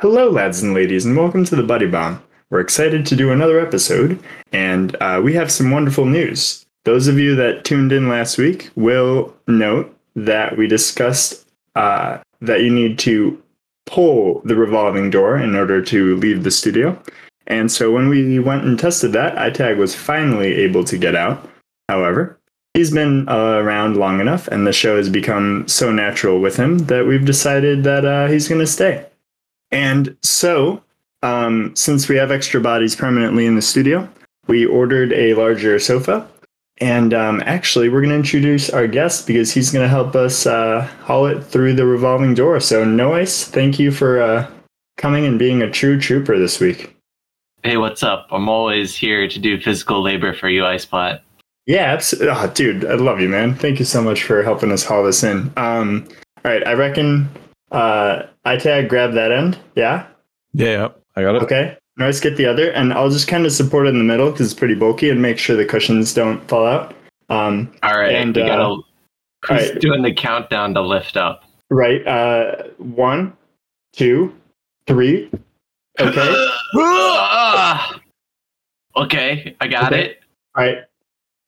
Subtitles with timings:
[0.00, 2.22] Hello, lads and ladies, and welcome to the Buddy Bomb.
[2.50, 6.64] We're excited to do another episode, and uh, we have some wonderful news.
[6.84, 12.60] Those of you that tuned in last week will note that we discussed uh, that
[12.60, 13.42] you need to
[13.86, 16.96] pull the revolving door in order to leave the studio.
[17.48, 21.50] And so when we went and tested that, iTag was finally able to get out.
[21.88, 22.38] However,
[22.72, 26.78] he's been uh, around long enough, and the show has become so natural with him
[26.86, 29.04] that we've decided that uh, he's going to stay.
[29.70, 30.82] And so,
[31.22, 34.08] um, since we have extra bodies permanently in the studio,
[34.46, 36.28] we ordered a larger sofa.
[36.80, 40.46] And um, actually, we're going to introduce our guest because he's going to help us
[40.46, 42.60] uh, haul it through the revolving door.
[42.60, 44.48] So, Noice, thank you for uh,
[44.96, 46.94] coming and being a true trooper this week.
[47.64, 48.28] Hey, what's up?
[48.30, 51.20] I'm always here to do physical labor for you, Iceplat.
[51.66, 52.30] Yeah, absolutely.
[52.30, 53.56] Oh, dude, I love you, man.
[53.56, 55.52] Thank you so much for helping us haul this in.
[55.56, 56.06] Um,
[56.44, 57.28] all right, I reckon
[57.72, 59.58] uh, iTag grab that end.
[59.74, 60.06] Yeah.
[60.52, 61.42] Yeah, yeah, I got it.
[61.42, 61.76] Okay.
[61.96, 62.20] Nice.
[62.20, 64.58] Get the other, and I'll just kind of support it in the middle because it's
[64.58, 66.94] pretty bulky, and make sure the cushions don't fall out.
[67.28, 68.82] Um, All right, And, we uh, gotta.
[69.46, 69.80] Who's right.
[69.80, 71.44] doing the countdown to lift up?
[71.70, 72.04] right.
[72.06, 73.36] Uh, one,
[73.92, 74.34] two,
[74.86, 75.30] three.
[76.00, 76.46] Okay.
[76.76, 78.00] Ah!
[78.96, 80.04] okay, I got Okay.
[80.10, 80.20] it.
[80.56, 80.78] All right.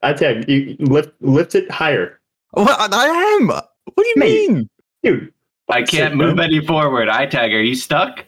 [0.05, 2.21] iTag, you lift lift it higher,
[2.53, 2.93] What?
[2.93, 3.49] I am.
[3.49, 3.65] What
[3.97, 4.51] do you Mate.
[4.51, 4.69] mean?
[5.03, 5.33] dude.
[5.71, 7.09] I can't move any forward.
[7.09, 8.25] iTag, are you stuck?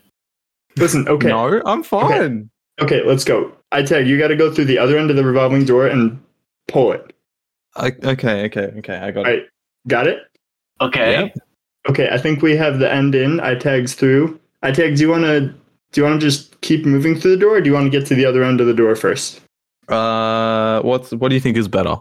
[0.77, 1.07] Listen.
[1.09, 1.29] Okay.
[1.29, 2.51] No, I'm fine.
[2.81, 3.03] Okay.
[3.05, 3.53] Let's go.
[3.73, 6.19] iTag, you got to go through the other end of the revolving door and
[6.69, 7.13] pull it.
[7.77, 8.97] I, okay, okay, okay.
[8.97, 9.37] I got All it.
[9.37, 9.43] right.
[9.89, 10.19] Got it.
[10.81, 11.13] Okay.
[11.23, 11.35] Yep.
[11.89, 13.39] Okay, I think we have the end in.
[13.39, 14.39] iTag's through.
[14.63, 14.97] iTag.
[14.97, 15.41] Do you want to?
[15.93, 17.99] Do you want to just keep moving through the door, or do you want to
[17.99, 19.41] get to the other end of the door first?
[19.89, 21.97] Uh, what's what do you think is better?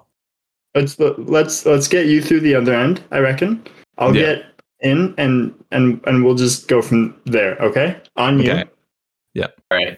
[0.75, 3.03] Let's let's let's get you through the other end.
[3.11, 3.61] I reckon.
[3.97, 4.35] I'll Yeah.
[4.35, 4.50] get
[4.81, 7.55] in, and and and we'll just go from there.
[7.57, 8.51] Okay, on you.
[8.51, 8.65] Okay.
[9.71, 9.97] All right.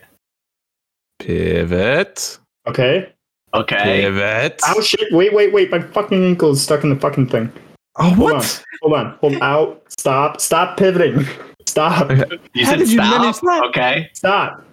[1.17, 2.37] Pivot.
[2.67, 3.11] Okay.
[3.55, 4.01] Okay.
[4.01, 4.61] Pivot.
[4.67, 5.11] Oh shit!
[5.11, 5.71] Wait, wait, wait!
[5.71, 7.51] My fucking ankle is stuck in the fucking thing.
[7.95, 8.63] Oh, Hold what?
[8.81, 9.17] Hold on.
[9.19, 9.83] Hold out.
[9.99, 10.39] Stop.
[10.39, 11.25] Stop pivoting.
[11.67, 12.11] Stop.
[12.11, 12.37] Okay.
[12.53, 13.45] You How said did you manage stop.
[13.45, 13.63] that?
[13.69, 14.09] Okay.
[14.13, 14.63] Stop.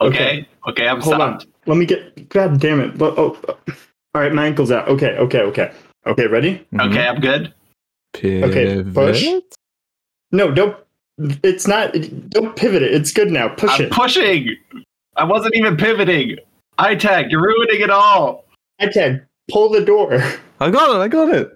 [0.00, 0.48] Okay.
[0.66, 0.88] Okay.
[0.88, 1.44] I'm Hold stopped.
[1.44, 1.52] on.
[1.66, 2.28] Let me get.
[2.30, 3.00] God damn it.
[3.00, 3.74] Oh, oh, oh.
[4.14, 4.88] All right, my ankle's out.
[4.88, 5.16] Okay.
[5.18, 5.40] Okay.
[5.42, 5.72] Okay.
[6.06, 6.26] Okay.
[6.26, 6.66] Ready?
[6.74, 6.98] Okay, mm-hmm.
[6.98, 7.52] I'm good.
[8.14, 8.50] Pivot.
[8.50, 9.26] Okay, push.
[10.32, 10.76] No, don't.
[11.42, 11.94] It's not.
[12.28, 12.92] Don't pivot it.
[12.94, 13.48] It's good now.
[13.48, 13.92] Push I'm it.
[13.92, 14.56] pushing.
[15.16, 16.36] I wasn't even pivoting.
[16.78, 18.44] iTag, you're ruining it all.
[18.80, 20.12] iTag, pull the door.
[20.60, 20.98] I got it.
[21.00, 21.50] I got it.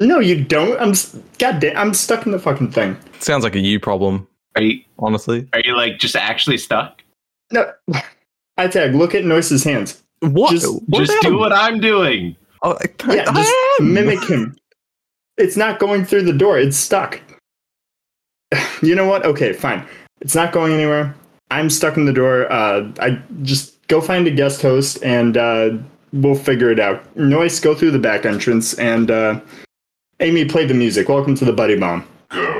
[0.00, 0.78] No, you don't.
[0.80, 0.90] I'm.
[0.90, 1.76] s- God damn.
[1.76, 2.96] I'm stuck in the fucking thing.
[3.20, 5.48] Sounds like a you problem, Are you honestly.
[5.52, 7.02] are you like just actually stuck?
[7.50, 7.72] No.
[8.58, 10.02] iTag, look at Noice's hands.
[10.20, 10.50] What?
[10.50, 12.36] Just- What just do what I'm doing.
[12.62, 13.94] Oh, I, Yeah, I just am.
[13.94, 14.56] mimic him.
[15.36, 16.58] It's not going through the door.
[16.58, 17.20] It's stuck.
[18.82, 19.24] You know what?
[19.24, 19.84] Okay, fine.
[20.20, 21.14] It's not going anywhere.
[21.50, 22.50] I'm stuck in the door.
[22.52, 25.70] Uh, I just go find a guest host and uh,
[26.12, 27.04] we'll figure it out.
[27.16, 29.40] Noice, go through the back entrance and uh,
[30.20, 31.08] Amy, play the music.
[31.08, 32.06] Welcome to the Buddy Bomb.
[32.30, 32.58] Go.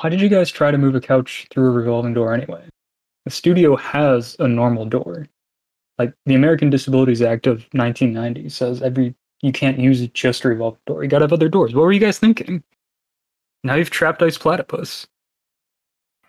[0.00, 2.68] Why did you guys try to move a couch through a revolving door anyway?
[3.28, 5.26] The studio has a normal door.
[5.98, 10.80] Like the American Disabilities Act of 1990 says every you can't use just a revolving
[10.86, 11.02] door.
[11.02, 11.74] You gotta have other doors.
[11.74, 12.62] What were you guys thinking?
[13.62, 15.06] Now you've trapped Ice Platypus.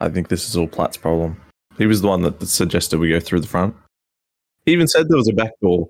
[0.01, 1.39] I think this is all Platt's problem.
[1.77, 3.77] He was the one that suggested we go through the front.
[4.65, 5.87] He even said there was a back door.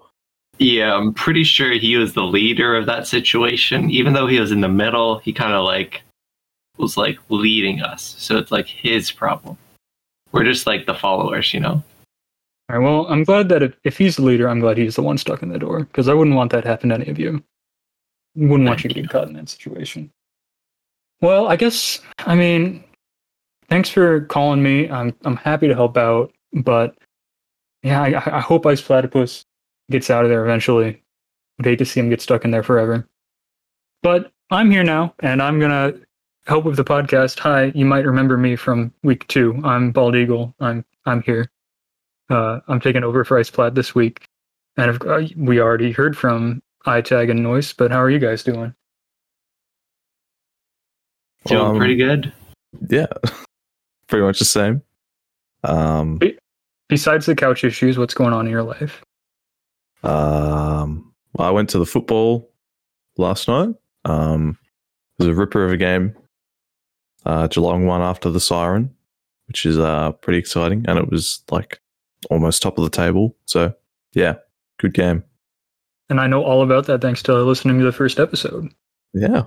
[0.59, 3.89] Yeah, I'm pretty sure he was the leader of that situation.
[3.89, 6.03] Even though he was in the middle, he kind of like
[6.77, 8.13] was like leading us.
[8.19, 9.57] So it's like his problem.
[10.31, 11.83] We're just like the followers, you know.
[12.69, 15.01] All right, well, I'm glad that if, if he's the leader, I'm glad he's the
[15.01, 17.17] one stuck in the door because I wouldn't want that to happen to any of
[17.17, 17.43] you.
[18.35, 20.11] Wouldn't want Thank you to get caught in that situation.
[21.21, 22.83] Well, I guess I mean,
[23.69, 24.89] thanks for calling me.
[24.89, 26.95] I'm I'm happy to help out, but
[27.81, 29.45] yeah, I, I hope Ice Platypus
[29.89, 31.01] gets out of there eventually.
[31.59, 33.07] I'd hate to see him get stuck in there forever.
[34.03, 35.95] But I'm here now, and I'm gonna
[36.45, 37.39] help with the podcast.
[37.39, 39.59] Hi, you might remember me from week two.
[39.63, 40.53] I'm Balled Eagle.
[40.59, 41.49] I'm I'm here.
[42.29, 44.25] Uh, I'm taking over for Ice Plat this week,
[44.77, 47.73] and if, uh, we already heard from iTag and Noice.
[47.73, 48.73] But how are you guys doing?
[51.45, 52.31] Doing Um, pretty good.
[52.89, 53.07] Yeah,
[54.07, 54.81] pretty much the same.
[55.63, 56.19] Um,
[56.87, 59.03] Besides the couch issues, what's going on in your life?
[60.03, 62.49] um, well, I went to the football
[63.17, 63.75] last night.
[64.05, 64.57] Um,
[65.19, 66.15] it was a ripper of a game.
[67.25, 68.93] Uh, Geelong won after the siren,
[69.47, 71.79] which is uh pretty exciting, and it was like
[72.29, 73.35] almost top of the table.
[73.45, 73.73] So
[74.13, 74.35] yeah,
[74.79, 75.23] good game.
[76.09, 78.69] And I know all about that thanks to listening to the first episode.
[79.13, 79.43] Yeah.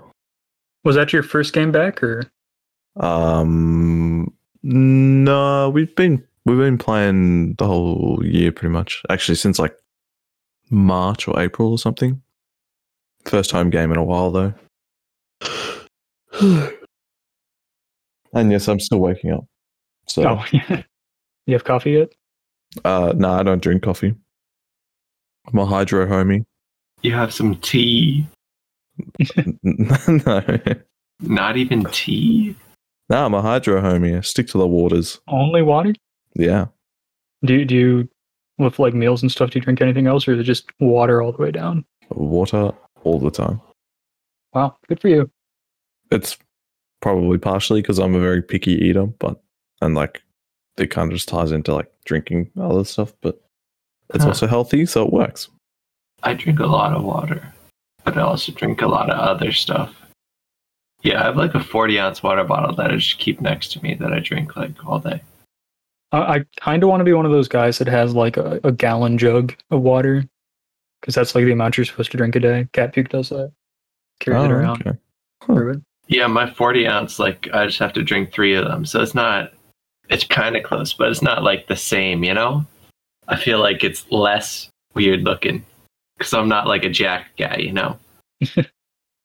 [0.84, 2.30] Was that your first game back, or
[2.96, 4.32] Um,
[4.62, 9.02] no, we've been we've been playing the whole year pretty much.
[9.10, 9.76] Actually, since like
[10.70, 12.20] March or April or something.
[13.24, 14.54] First home game in a while though.
[18.34, 19.44] And yes, I'm still waking up.
[20.06, 20.44] So oh,
[21.46, 22.12] you have coffee yet?
[22.84, 24.14] uh, no, I don't drink coffee.
[25.46, 26.44] I'm a hydro homie.
[27.02, 28.26] You have some tea.
[29.62, 30.60] no,
[31.20, 32.54] Not even tea.
[33.10, 34.16] no, I'm a hydro homie.
[34.16, 35.20] I stick to the waters.
[35.28, 35.94] Only water?
[36.34, 36.66] Yeah.
[37.44, 38.08] Do you, do you
[38.58, 39.50] with like meals and stuff?
[39.50, 41.84] Do you drink anything else, or is it just water all the way down?
[42.10, 43.60] Water all the time.
[44.54, 45.30] Wow, good for you.
[46.10, 46.38] It's
[47.02, 49.40] probably partially because I'm a very picky eater, but
[49.82, 50.22] and like
[50.78, 53.42] it kind of just ties into like drinking other stuff, but
[54.14, 54.30] it's Huh.
[54.30, 55.48] also healthy, so it works.
[56.22, 57.42] I drink a lot of water,
[58.04, 59.94] but I also drink a lot of other stuff.
[61.02, 63.82] Yeah, I have like a 40 ounce water bottle that I just keep next to
[63.82, 65.20] me that I drink like all day.
[66.12, 68.60] I, I kind of want to be one of those guys that has like a,
[68.62, 70.24] a gallon jug of water,
[71.00, 72.68] because that's like the amount you're supposed to drink a day.
[72.72, 73.50] Cat puke does that.
[74.20, 74.86] Carries it Oh, around.
[74.86, 74.96] okay.
[75.40, 75.82] Prove it.
[76.08, 78.84] Yeah, my 40 ounce, like I just have to drink three of them.
[78.84, 79.52] So it's not,
[80.08, 82.66] it's kind of close, but it's not like the same, you know?
[83.28, 85.64] I feel like it's less weird looking
[86.18, 87.98] because I'm not like a jack guy, you know?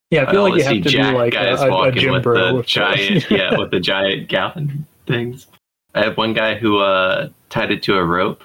[0.09, 2.13] Yeah, I feel like you have to jack be like guys a, a, a gym
[2.13, 2.57] with bro.
[2.57, 5.47] the giant, yeah, with the giant gallon things.
[5.95, 8.41] I have one guy who uh, tied it to a rope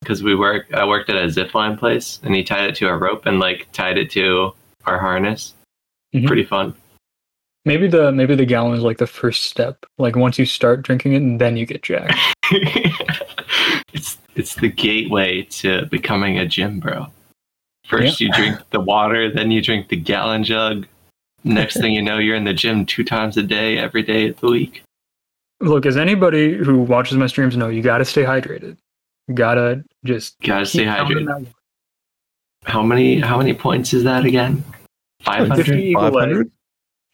[0.00, 0.72] because we work.
[0.74, 3.38] I worked at a zip line place, and he tied it to a rope and
[3.38, 4.52] like tied it to
[4.84, 5.54] our harness.
[6.12, 6.26] Mhm.
[6.26, 6.74] Pretty fun.
[7.66, 9.84] Maybe the maybe the gallon is like the first step.
[9.98, 12.14] Like once you start drinking it, and then you get jacked.
[13.92, 17.08] it's it's the gateway to becoming a gym bro.
[17.88, 20.86] First you drink the water, then you drink the gallon jug.
[21.42, 24.40] Next thing you know, you're in the gym two times a day, every day of
[24.40, 24.82] the week.
[25.60, 28.76] Look, as anybody who watches my streams know, you got to stay hydrated.
[29.26, 31.48] You gotta just Gotta stay hydrated.
[32.62, 34.62] How many how many points is that again?
[35.22, 35.80] Five 50 hundred.
[35.80, 36.28] equal leg.
[36.28, 36.50] 500?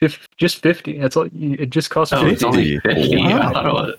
[0.02, 0.98] Fif- just fifty.
[0.98, 1.28] That's all.
[1.32, 3.00] It just costs Oh, it's only 50.
[3.00, 3.22] fifty.
[3.22, 3.52] I Wow.
[3.52, 3.94] thought it was.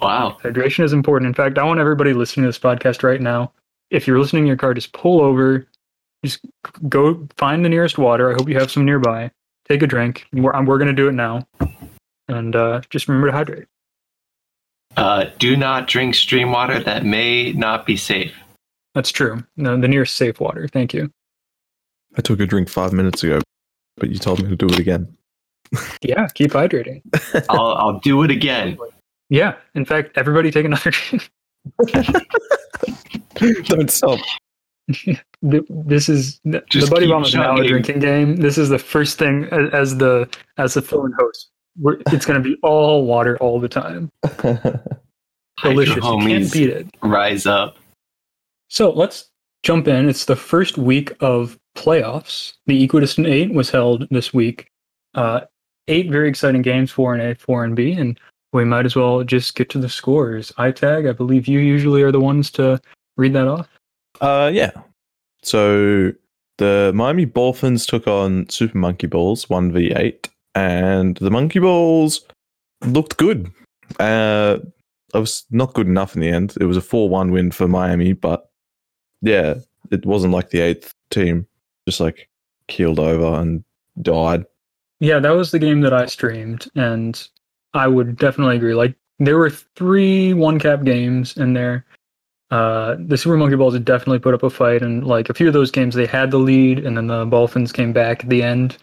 [0.00, 0.36] Wow.
[0.42, 1.28] Hydration is important.
[1.28, 3.52] In fact, I want everybody listening to this podcast right now.
[3.90, 5.66] If you're listening in your car, just pull over.
[6.24, 6.40] Just
[6.88, 8.30] go find the nearest water.
[8.30, 9.30] I hope you have some nearby.
[9.68, 10.26] Take a drink.
[10.32, 11.46] We're, um, we're going to do it now.
[12.28, 13.66] And uh, just remember to hydrate.
[14.96, 18.34] Uh, do not drink stream water that may not be safe.
[18.94, 19.44] That's true.
[19.56, 20.66] No, the nearest safe water.
[20.68, 21.10] Thank you.
[22.16, 23.40] I took a drink five minutes ago,
[23.96, 25.16] but you told me to do it again.
[26.02, 27.02] Yeah, keep hydrating.
[27.48, 28.78] I'll I'll do it again.
[29.28, 29.56] Yeah.
[29.74, 31.30] In fact, everybody take another drink.
[33.64, 34.20] Don't stop.
[35.42, 38.36] This is the, the buddy bomb is now a drinking game.
[38.36, 41.50] This is the first thing as, the as the fill-in host.
[41.78, 44.10] We're, it's going to be all water all the time.
[45.62, 45.96] Delicious.
[45.96, 46.88] You can't beat it.
[47.02, 47.76] Rise up.
[48.68, 49.30] So let's
[49.62, 50.08] jump in.
[50.08, 52.54] It's the first week of playoffs.
[52.66, 54.70] The Equidistant Eight was held this week.
[55.14, 55.42] Uh,
[55.88, 58.18] eight very exciting games, four and A, four and B, and
[58.52, 60.52] we might as well just get to the scores.
[60.58, 62.80] iTag, I believe you usually are the ones to
[63.16, 63.68] read that off.
[64.20, 64.72] Uh, yeah.
[65.42, 66.12] So
[66.58, 72.24] the Miami Dolphins took on Super Monkey Balls 1v8, and the Monkey Balls
[72.84, 73.50] looked good.
[74.00, 74.58] Uh,
[75.14, 76.54] it was not good enough in the end.
[76.60, 78.48] It was a 4 1 win for Miami, but
[79.22, 79.54] yeah,
[79.90, 81.46] it wasn't like the eighth team
[81.86, 82.28] just like
[82.68, 83.64] keeled over and
[84.02, 84.44] died.
[85.00, 87.28] Yeah, that was the game that I streamed, and
[87.74, 88.74] I would definitely agree.
[88.74, 91.84] Like there were three one cap games in there.
[92.50, 95.48] Uh, the Super Monkey Balls had definitely put up a fight, and like a few
[95.48, 98.42] of those games, they had the lead, and then the Dolphins came back at the
[98.42, 98.76] end.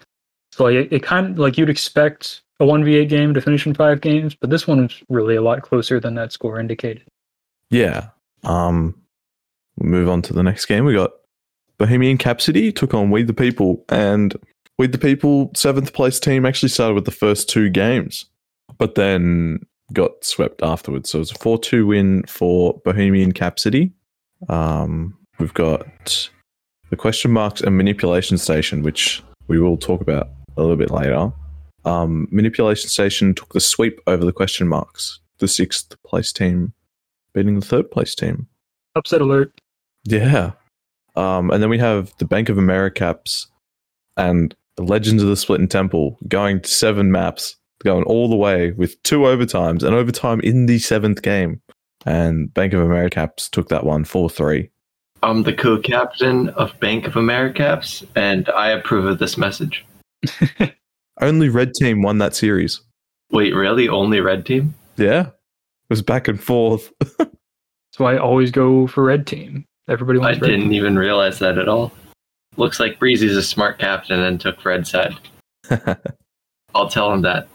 [0.52, 3.42] So like, it, it kind of like you'd expect a one v eight game to
[3.42, 6.60] finish in five games, but this one was really a lot closer than that score
[6.60, 7.04] indicated.
[7.70, 8.10] Yeah.
[8.44, 9.02] Um,
[9.80, 10.86] move on to the next game.
[10.86, 11.12] We got
[11.84, 14.34] Bohemian Capacity took on We the People, and
[14.78, 18.24] We the People, seventh place team, actually started with the first two games,
[18.78, 19.60] but then
[19.92, 21.10] got swept afterwards.
[21.10, 23.92] So it was a 4 2 win for Bohemian Capacity.
[24.48, 26.30] Um, we've got
[26.90, 31.34] the question marks and manipulation station, which we will talk about a little bit later.
[31.84, 36.72] Um, manipulation station took the sweep over the question marks, the sixth place team
[37.34, 38.48] beating the third place team.
[38.96, 39.60] Upset alert!
[40.06, 40.54] Yeah.
[41.16, 43.48] Um, and then we have the Bank of Americaps
[44.18, 48.72] and the Legends of the Splitting Temple going to seven maps, going all the way
[48.72, 51.62] with two overtimes and overtime in the seventh game.
[52.06, 54.70] and Bank of Americaps took that one 4 3.
[55.22, 59.86] I'm the co-captain of Bank of Americaps, and I approve of this message.
[61.22, 62.82] Only red team won that series.
[63.32, 63.88] Wait, really?
[63.88, 64.74] Only red team?
[64.98, 65.28] Yeah.
[65.28, 66.92] It was back and forth.
[67.96, 69.66] So I always go for red team.
[69.90, 70.48] Everybody I wants red.
[70.50, 71.92] didn't even realize that at all.
[72.58, 75.16] Looks like Breezy's a smart captain and took red side.
[76.76, 77.48] I'll tell him that.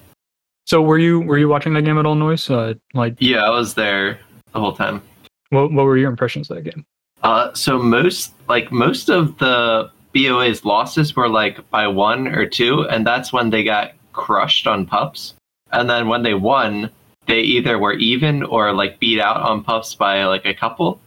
[0.67, 2.51] So were you were you watching that game at all, Noice?
[2.51, 4.19] Uh, like, Yeah, I was there
[4.53, 5.03] the whole time.
[5.51, 6.85] what what were your impressions of that game?
[7.23, 12.83] Uh, so most like most of the BOA's losses were like by one or two,
[12.89, 15.35] and that's when they got crushed on pups.
[15.73, 16.91] And then when they won,
[17.27, 21.01] they either were even or like beat out on pups by like a couple.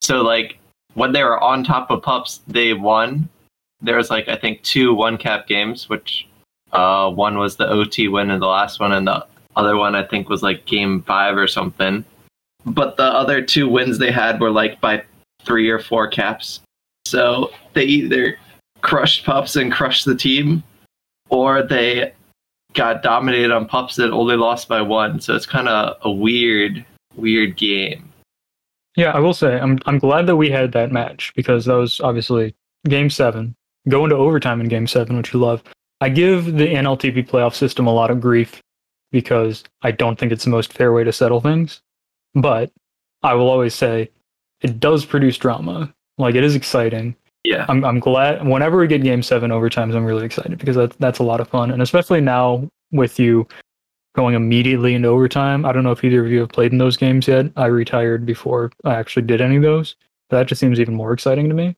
[0.00, 0.58] So like
[0.94, 3.28] when they were on top of pups, they won.
[3.80, 6.26] There was like I think two one cap games, which
[6.72, 9.26] uh, one was the OT win and the last one, and the
[9.56, 12.04] other one I think was like game five or something.
[12.64, 15.04] But the other two wins they had were like by
[15.42, 16.60] three or four caps.
[17.04, 18.38] So they either
[18.80, 20.62] crushed pups and crushed the team,
[21.28, 22.12] or they
[22.74, 25.20] got dominated on pups that only lost by one.
[25.20, 26.84] So it's kind of a weird,
[27.14, 28.12] weird game.
[28.96, 32.00] Yeah, I will say I'm I'm glad that we had that match because that was
[32.00, 32.54] obviously
[32.88, 33.54] game seven,
[33.88, 35.62] going to overtime in game seven, which you love.
[36.00, 38.60] I give the NLTP playoff system a lot of grief
[39.12, 41.82] because I don't think it's the most fair way to settle things.
[42.34, 42.70] But
[43.22, 44.10] I will always say
[44.62, 45.92] it does produce drama.
[46.18, 47.16] Like it is exciting.
[47.44, 47.66] Yeah.
[47.68, 51.18] I'm I'm glad whenever we get game seven overtimes, I'm really excited because that's that's
[51.18, 51.70] a lot of fun.
[51.70, 53.46] And especially now with you
[54.16, 55.66] going immediately into overtime.
[55.66, 57.46] I don't know if either of you have played in those games yet.
[57.54, 59.94] I retired before I actually did any of those.
[60.30, 61.76] But that just seems even more exciting to me.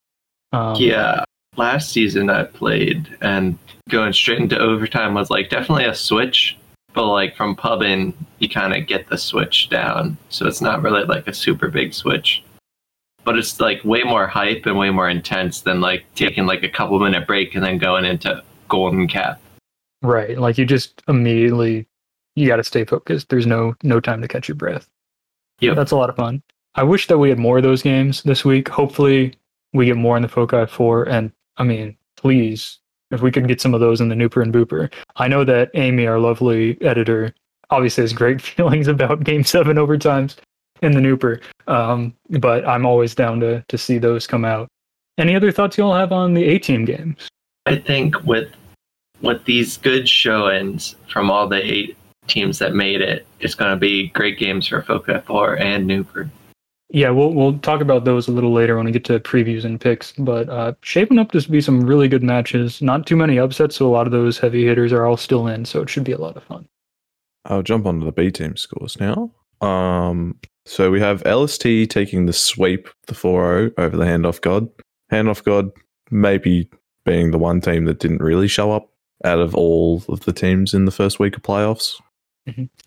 [0.53, 1.25] Um, Yeah.
[1.57, 6.57] Last season I played and going straight into overtime was like definitely a switch,
[6.93, 10.17] but like from pubbing, you kind of get the switch down.
[10.29, 12.45] So it's not really like a super big switch.
[13.25, 16.69] But it's like way more hype and way more intense than like taking like a
[16.69, 19.41] couple minute break and then going into golden cap.
[20.01, 20.39] Right.
[20.39, 21.89] Like you just immediately
[22.39, 23.29] you got to stay focused.
[23.29, 24.89] There's no no time to catch your breath.
[25.61, 26.43] Yeah, That's a lot of fun.
[26.77, 28.69] I wish that we had more of those games this week.
[28.69, 29.35] Hopefully,
[29.73, 31.09] we get more in the Foci 4.
[31.09, 32.79] And I mean, please,
[33.11, 34.93] if we could get some of those in the Nooper and Booper.
[35.17, 37.35] I know that Amy, our lovely editor,
[37.71, 40.37] obviously has great feelings about Game 7 overtimes
[40.83, 41.41] in the Nooper.
[41.67, 44.69] Um, but I'm always down to, to see those come out.
[45.17, 47.29] Any other thoughts you all have on the A team games?
[47.67, 48.53] I think with
[49.21, 51.97] with these good show-ins from all the eight
[52.29, 56.31] teams that made it, it's going to be great games for Foci 4 and Nooper.
[56.91, 59.79] Yeah, we'll we'll talk about those a little later when we get to previews and
[59.79, 60.13] picks.
[60.13, 62.81] But uh, shaping up to be some really good matches.
[62.81, 65.67] Not too many upsets, so a lot of those heavy hitters are all still in.
[65.67, 66.67] So it should be a lot of fun.
[67.45, 69.31] I'll jump onto the B team scores now.
[69.61, 74.69] Um, so we have LST taking the sweep, the 4 0 over the Handoff God.
[75.13, 75.71] Handoff God
[76.11, 76.71] maybe
[77.05, 78.91] being the one team that didn't really show up
[79.25, 82.01] out of all of the teams in the first week of playoffs.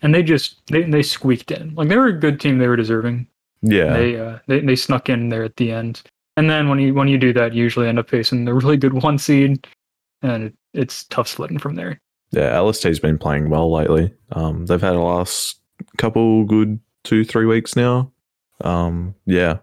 [0.02, 1.74] And they just they they squeaked in.
[1.74, 2.58] Like they were a good team.
[2.58, 3.26] They were deserving.
[3.62, 3.92] Yeah.
[3.92, 6.02] They uh they, they snuck in there at the end.
[6.36, 8.76] And then when you when you do that, you usually end up facing the really
[8.76, 9.66] good one seed,
[10.22, 12.00] and it, it's tough sledding from there.
[12.30, 14.12] Yeah, LST's been playing well lately.
[14.32, 15.60] Um, they've had a last
[15.98, 18.10] couple good two, three weeks now.
[18.62, 19.58] Um, yeah,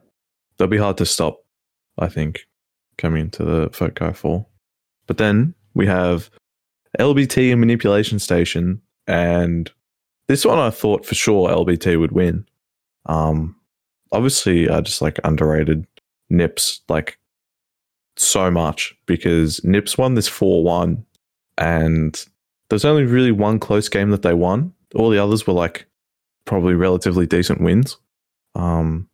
[0.58, 1.44] they'll be hard to stop,
[1.98, 2.46] I think,
[2.98, 4.46] coming into the Foci 4.
[5.08, 6.30] But then we have
[7.00, 9.72] LBT and Manipulation Station, and
[10.30, 12.46] this one I thought for sure LBT would win.
[13.08, 13.56] Um,
[14.12, 15.88] obviously, I just like underrated
[16.30, 17.18] Nips like
[18.16, 21.04] so much because Nips won this 4 1
[21.58, 22.26] and
[22.70, 24.72] there's only really one close game that they won.
[24.94, 25.88] All the others were like
[26.46, 27.98] probably relatively decent wins.
[28.54, 29.10] Um,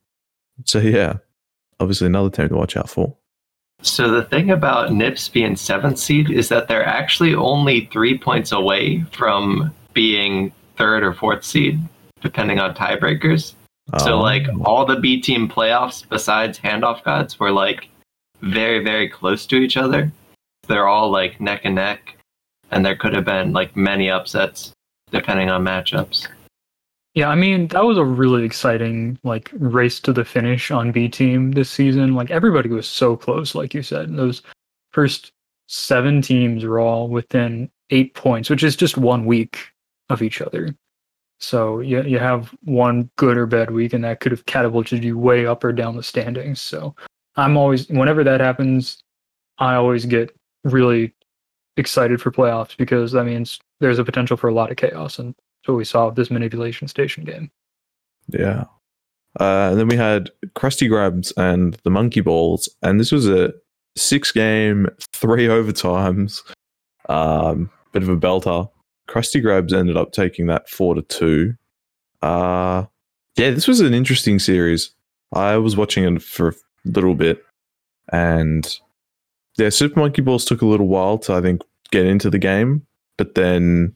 [0.65, 1.13] so yeah,
[1.79, 3.15] obviously another team to watch out for.
[3.81, 8.51] So the thing about Nips being seventh seed is that they're actually only three points
[8.51, 11.79] away from being third or fourth seed,
[12.21, 13.53] depending on tiebreakers.
[13.99, 17.89] So Um, like all the B team playoffs besides handoff gods were like
[18.41, 20.11] very, very close to each other.
[20.67, 22.15] They're all like neck and neck.
[22.71, 24.73] And there could have been like many upsets
[25.11, 26.27] depending on matchups.
[27.13, 31.07] Yeah, I mean that was a really exciting like race to the finish on B
[31.07, 32.15] team this season.
[32.15, 34.15] Like everybody was so close, like you said.
[34.17, 34.41] Those
[34.91, 35.31] first
[35.67, 39.71] seven teams were all within eight points, which is just one week
[40.09, 40.75] of each other.
[41.39, 45.17] So you you have one good or bad week, and that could have catapulted you
[45.17, 46.61] way up or down the standings.
[46.61, 46.95] So
[47.35, 48.99] I'm always whenever that happens,
[49.57, 51.13] I always get really
[51.77, 55.35] excited for playoffs because that means there's a potential for a lot of chaos and
[55.65, 57.51] so we saw this manipulation station game.
[58.29, 58.65] yeah.
[59.39, 63.51] Uh, and then we had Krusty Grabs and the Monkey Balls, and this was a
[63.97, 66.41] six game, three overtimes,
[67.09, 68.69] um, bit of a belter.
[69.07, 71.55] Krusty Grabs ended up taking that four to two.
[72.21, 72.85] Uh,
[73.37, 74.91] yeah, this was an interesting series.
[75.33, 76.53] I was watching it for a
[76.85, 77.43] little bit,
[78.11, 78.67] and
[79.57, 82.85] yeah, Super Monkey Balls took a little while to I think get into the game,
[83.17, 83.95] but then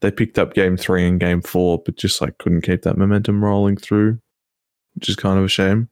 [0.00, 3.44] they picked up game three and game four, but just like couldn't keep that momentum
[3.44, 4.18] rolling through,
[4.94, 5.88] which is kind of a shame.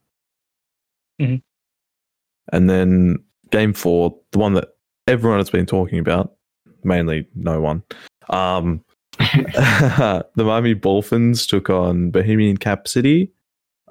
[1.20, 1.42] Mhm.
[2.52, 3.18] And then
[3.50, 4.68] game four, the one that
[5.06, 6.34] everyone has been talking about,
[6.84, 7.82] mainly no one.
[8.30, 8.84] Um,
[9.18, 13.32] the Miami Dolphins took on Bohemian Capacity.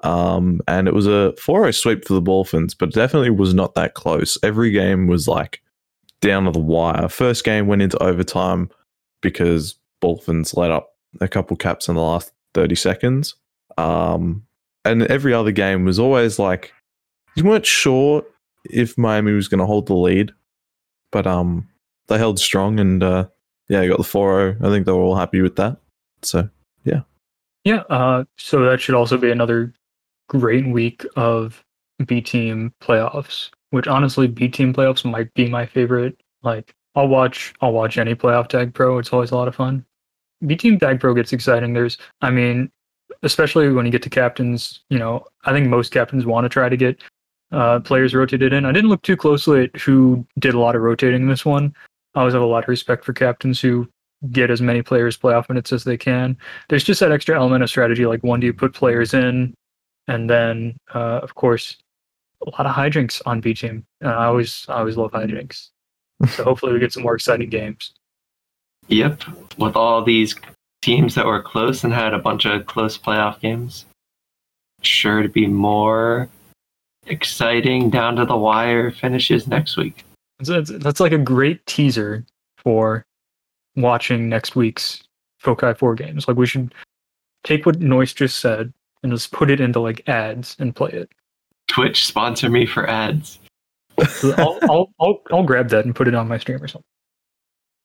[0.04, 3.94] Um, and it was a 4 sweep for the Dolphins, but definitely was not that
[3.94, 4.38] close.
[4.42, 5.60] Every game was like
[6.20, 7.08] down to the wire.
[7.08, 8.70] First game went into overtime
[9.20, 13.34] because Dolphins let up a couple caps in the last 30 seconds.
[13.76, 14.44] Um,
[14.84, 16.72] and every other game was always like
[17.36, 18.24] you weren't sure
[18.64, 20.32] if Miami was going to hold the lead,
[21.12, 21.68] but um,
[22.08, 23.28] they held strong and uh,
[23.68, 25.78] yeah, you got the 4 I think they were all happy with that.
[26.22, 26.48] So,
[26.84, 27.02] yeah.
[27.64, 29.72] Yeah, uh, so that should also be another
[30.28, 31.64] great week of
[32.06, 33.50] B team playoffs.
[33.70, 36.18] Which honestly, B team playoffs might be my favorite.
[36.42, 38.98] Like, I'll watch, I'll watch any playoff tag pro.
[38.98, 39.84] It's always a lot of fun.
[40.46, 41.74] B team tag pro gets exciting.
[41.74, 42.70] There's, I mean,
[43.22, 44.80] especially when you get to captains.
[44.88, 47.02] You know, I think most captains want to try to get
[47.52, 48.64] uh, players rotated in.
[48.64, 51.74] I didn't look too closely at who did a lot of rotating in this one.
[52.14, 53.88] I always have a lot of respect for captains who
[54.30, 56.36] get as many players playoff minutes as they can
[56.68, 58.06] there's just that extra element of strategy.
[58.06, 59.54] Like, when do you put players in?
[60.08, 61.76] And then, uh, of course,
[62.46, 63.84] a lot of hijinks on B team.
[64.04, 65.68] Uh, I always, I always love hijinks.
[66.30, 67.92] So hopefully, we get some more exciting games.
[68.88, 69.22] Yep,
[69.58, 70.34] with all these
[70.80, 73.84] teams that were close and had a bunch of close playoff games,
[74.82, 76.28] sure to be more
[77.06, 80.04] exciting down to the wire finishes next week.
[80.42, 82.24] So that's, that's like a great teaser
[82.56, 83.04] for
[83.76, 85.02] watching next week's
[85.38, 86.28] Foci Four games.
[86.28, 86.74] Like, we should
[87.44, 91.10] take what Noice just said and just put it into like ads and play it.
[91.68, 93.38] Twitch sponsor me for ads.
[94.08, 96.84] So I'll, I'll, I'll, I'll grab that and put it on my stream or something.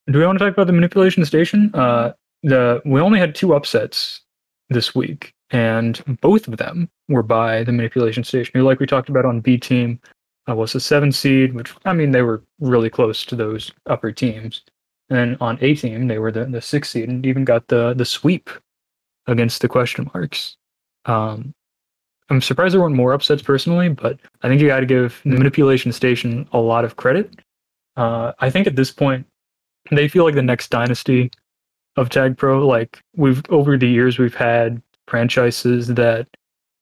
[0.07, 1.71] Do we want to talk about the manipulation station?
[1.73, 4.21] Uh, the we only had two upsets
[4.69, 8.61] this week, and both of them were by the manipulation station.
[8.63, 9.99] Like we talked about on B team,
[10.49, 14.11] uh, was a seven seed, which I mean they were really close to those upper
[14.11, 14.61] teams.
[15.09, 17.93] And then on A team, they were the, the six seed and even got the
[17.93, 18.49] the sweep
[19.27, 20.57] against the question marks.
[21.05, 21.53] Um,
[22.29, 25.31] I'm surprised there weren't more upsets personally, but I think you got to give the
[25.31, 27.39] manipulation station a lot of credit.
[27.95, 29.25] Uh, I think at this point,
[29.91, 31.31] they feel like the next dynasty
[31.95, 32.65] of Tag Pro.
[32.65, 36.27] Like we've over the years, we've had franchises that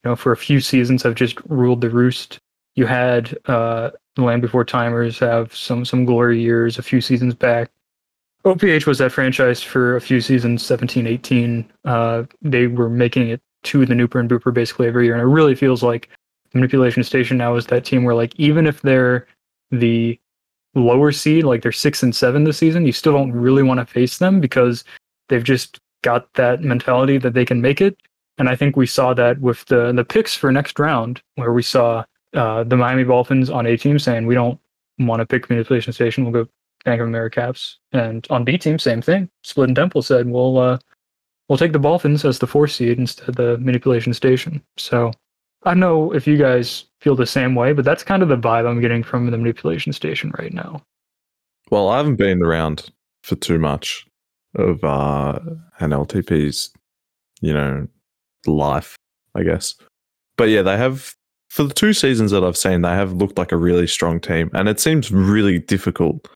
[0.04, 2.39] you know for a few seasons have just ruled the roost.
[2.82, 7.36] You had uh, the Land Before Timers have some some glory years a few seasons
[7.36, 7.70] back.
[8.44, 11.72] OPH was that franchise for a few seasons, 17, 18.
[11.86, 15.13] Uh, they were making it to the Nooper and Booper basically every year.
[15.13, 16.10] And it really feels like
[16.56, 19.28] Manipulation Station now is that team where, like, even if they're
[19.70, 20.20] the
[20.74, 23.86] lower seed, like they're six and seven this season, you still don't really want to
[23.86, 24.84] face them because
[25.30, 27.96] they've just got that mentality that they can make it.
[28.39, 31.62] And I think we saw that with the the picks for next round, where we
[31.62, 34.60] saw uh, the Miami Dolphins on A team saying we don't
[35.00, 36.50] want to pick Manipulation Station, we'll go
[36.86, 37.78] Bank of America Caps.
[37.91, 39.30] And on B team, same thing.
[39.44, 40.78] Splitting Temple said we'll uh,
[41.48, 44.62] we'll take the Dolphins as the four seed instead of the Manipulation Station.
[44.78, 45.12] So
[45.63, 48.38] I don't know if you guys feel the same way, but that's kind of the
[48.38, 50.82] vibe I'm getting from the Manipulation Station right now.
[51.70, 52.89] well, I haven't been around
[53.24, 54.06] for too much
[54.56, 55.39] of uh,
[55.80, 56.72] NLTP's,
[57.41, 57.88] you know,
[58.48, 58.96] life,
[59.36, 59.76] I guess.
[60.38, 61.15] But yeah, they have
[61.52, 64.50] for the two seasons that I've seen, they have looked like a really strong team,
[64.54, 66.30] and it seems really difficult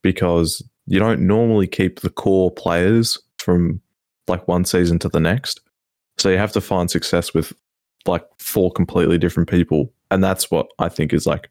[0.00, 3.80] because you don't normally keep the core players from
[4.28, 5.60] like one season to the next.
[6.18, 7.52] So you have to find success with
[8.06, 11.50] like four completely different people, and that's what I think is like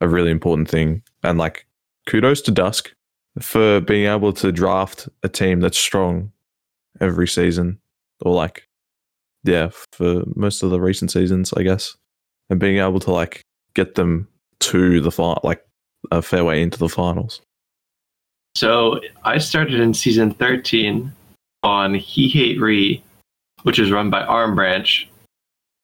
[0.00, 1.02] a really important thing.
[1.24, 1.66] And like,
[2.06, 2.94] kudos to Dusk
[3.40, 6.30] for being able to draft a team that's strong
[7.00, 7.80] every season,
[8.20, 8.68] or like,
[9.42, 11.96] yeah, for most of the recent seasons, I guess,
[12.50, 13.42] and being able to like
[13.74, 14.28] get them
[14.60, 15.64] to the final, like
[16.10, 17.40] a fair way into the finals.
[18.54, 21.12] So I started in season 13
[21.62, 23.02] on He Hate Re,
[23.64, 25.08] which is run by Arm Branch.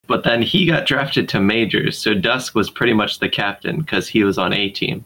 [0.09, 4.09] But then he got drafted to majors, so Dusk was pretty much the captain because
[4.09, 5.05] he was on A team.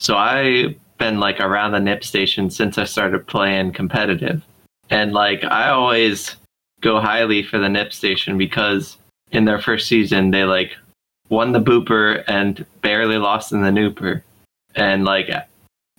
[0.00, 4.42] So I've been like around the NIP station since I started playing competitive.
[4.90, 6.36] And like I always
[6.80, 8.98] go highly for the NIP station because
[9.30, 10.76] in their first season, they like
[11.32, 14.22] won the Booper and barely lost in the Nooper.
[14.74, 15.30] And like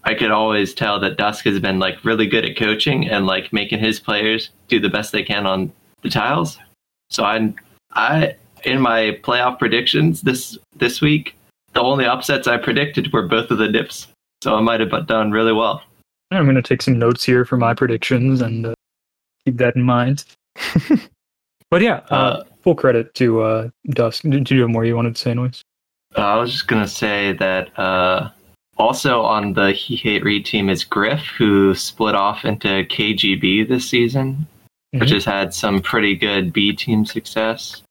[0.03, 3.51] I could always tell that Dusk has been like really good at coaching and like
[3.51, 6.59] making his players do the best they can on the tiles.
[7.09, 7.51] So I
[7.93, 11.35] I in my playoff predictions this this week,
[11.73, 14.07] the only upsets I predicted were both of the dips.
[14.43, 15.81] So I might have done really well.
[16.29, 18.73] I'm going to take some notes here for my predictions and uh,
[19.45, 20.25] keep that in mind.
[21.73, 24.21] but yeah, uh, Uh, full credit to uh, Dusk.
[24.29, 25.63] Did you have more you wanted to say, Noice?
[26.15, 28.29] I was just gonna say that uh,
[28.77, 33.89] also on the He Hate Read team is Griff, who split off into KGB this
[33.89, 34.45] season,
[34.91, 35.13] which Mhm.
[35.13, 37.81] has had some pretty good B team success.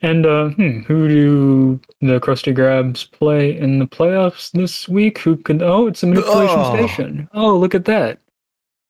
[0.00, 5.18] And uh, hmm, who do the Krusty Grabs play in the playoffs this week?
[5.18, 5.60] Who could?
[5.60, 6.74] Oh, it's a manipulation Oh.
[6.74, 7.28] station.
[7.34, 8.20] Oh, look at that.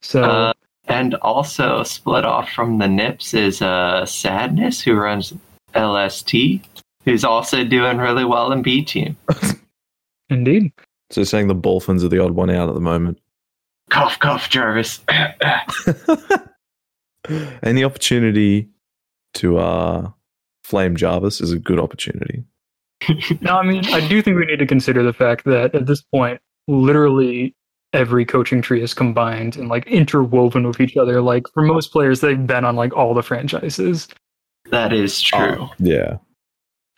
[0.02, 0.52] So Uh,
[0.88, 5.32] and also split off from the Nips is uh, Sadness, who runs
[5.74, 6.34] LST,
[7.04, 9.16] who's also doing really well in B team.
[10.30, 10.72] indeed,
[11.10, 13.18] So saying the Dolphins are the odd one out at the moment.
[13.90, 15.00] Cough, cough, Jarvis.
[17.62, 18.68] Any opportunity
[19.34, 20.10] to uh,
[20.64, 22.44] flame Jarvis is a good opportunity.
[23.40, 26.02] no, I mean, I do think we need to consider the fact that at this
[26.02, 27.54] point, literally
[27.92, 31.20] every coaching tree is combined and like interwoven with each other.
[31.22, 34.08] Like for most players, they've been on like all the franchises.
[34.70, 35.56] that is true.
[35.60, 36.18] Oh, yeah.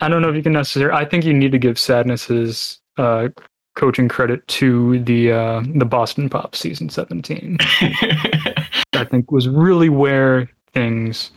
[0.00, 0.98] I don't know if you can necessarily.
[0.98, 3.28] I think you need to give Sadness's uh,
[3.76, 7.58] coaching credit to the uh, the Boston Pop season 17.
[8.92, 11.30] I think was really where things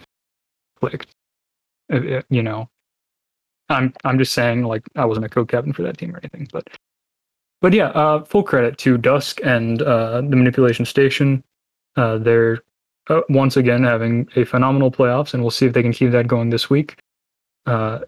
[0.79, 1.11] clicked.
[1.91, 2.69] Uh, uh, You know,
[3.69, 6.65] I'm I'm just saying like I wasn't a co-captain for that team or anything, but
[7.63, 11.41] but yeah, uh, full credit to Dusk and uh, the Manipulation Station.
[11.95, 12.59] Uh, they're
[13.09, 16.27] uh, once again having a phenomenal playoffs, and we'll see if they can keep that
[16.27, 16.97] going this week.
[17.65, 17.99] Uh,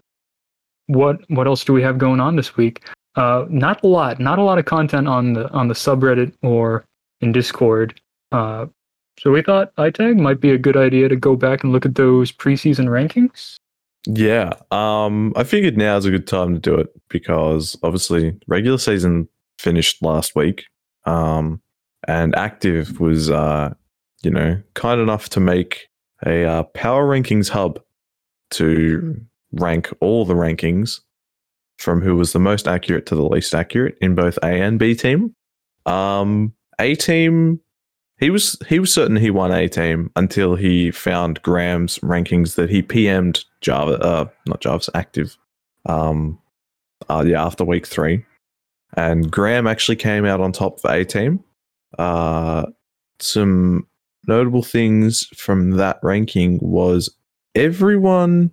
[0.88, 2.86] what what else do we have going on this week?
[3.14, 6.84] Uh, not a lot, not a lot of content on the on the subreddit or
[7.22, 7.98] in Discord.
[8.32, 11.94] So we thought iTag might be a good idea to go back and look at
[11.94, 13.56] those preseason rankings.
[14.04, 14.52] Yeah.
[14.70, 19.30] Um, I figured now is a good time to do it because obviously regular season
[19.58, 20.64] finished last week.
[21.04, 21.60] Um,
[22.08, 23.74] and active was uh,
[24.22, 25.88] you know, kind enough to make
[26.24, 27.80] a uh, power rankings hub
[28.50, 29.20] to
[29.52, 31.00] rank all the rankings
[31.78, 34.94] from who was the most accurate to the least accurate in both A and B
[34.94, 35.34] team.
[35.84, 37.60] Um, A team
[38.18, 42.70] he was he was certain he won A team until he found Graham's rankings that
[42.70, 45.36] he PM'd Java uh not Java's active.
[45.84, 46.38] Um
[47.08, 48.24] uh yeah, after week three.
[48.94, 51.42] And Graham actually came out on top for A team.
[51.98, 52.66] Uh
[53.18, 53.86] some
[54.26, 57.14] notable things from that ranking was
[57.54, 58.50] everyone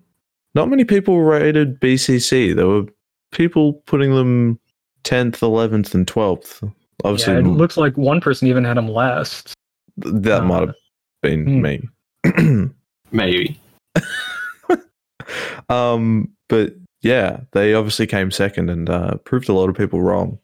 [0.56, 2.56] not many people rated BCC.
[2.56, 2.86] There were
[3.32, 4.60] people putting them
[5.04, 6.72] 10th, 11th, and 12th.
[7.04, 9.54] Obviously, yeah, it looks like one person even had him last.
[9.98, 10.76] that uh, might have
[11.22, 11.62] been hmm.
[11.62, 12.70] me.
[13.12, 13.60] Maybe.
[15.70, 20.40] um, but yeah, they obviously came second and uh, proved a lot of people wrong.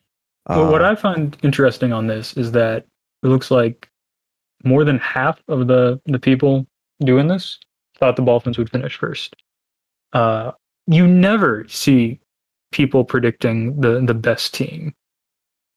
[0.46, 2.86] But what Uh, I find interesting on this is that
[3.24, 3.90] it looks like
[4.64, 6.68] more than half of the the people
[7.02, 7.58] doing this
[7.98, 9.36] thought the Dolphins would finish first.
[10.14, 10.52] Uh,
[10.88, 12.20] you never see
[12.72, 14.94] people predicting the the best team.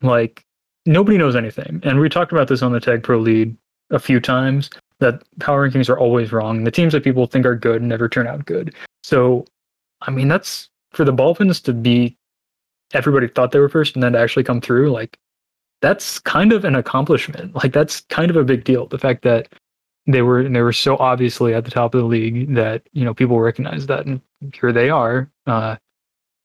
[0.02, 0.44] Like
[0.86, 3.56] nobody knows anything, and we talked about this on the Tag Pro lead
[3.90, 4.70] a few times.
[4.98, 6.64] That power rankings are always wrong.
[6.64, 8.74] The teams that people think are good never turn out good.
[9.02, 9.44] So,
[10.02, 12.16] I mean, that's for the Dolphins to be
[12.92, 15.18] everybody thought they were first and then to actually come through like
[15.80, 17.54] that's kind of an accomplishment.
[17.62, 19.48] Like that's kind of a big deal the fact that
[20.06, 23.14] they were they were so obviously at the top of the league that you know
[23.14, 24.20] people recognize that and
[24.54, 25.76] here they are uh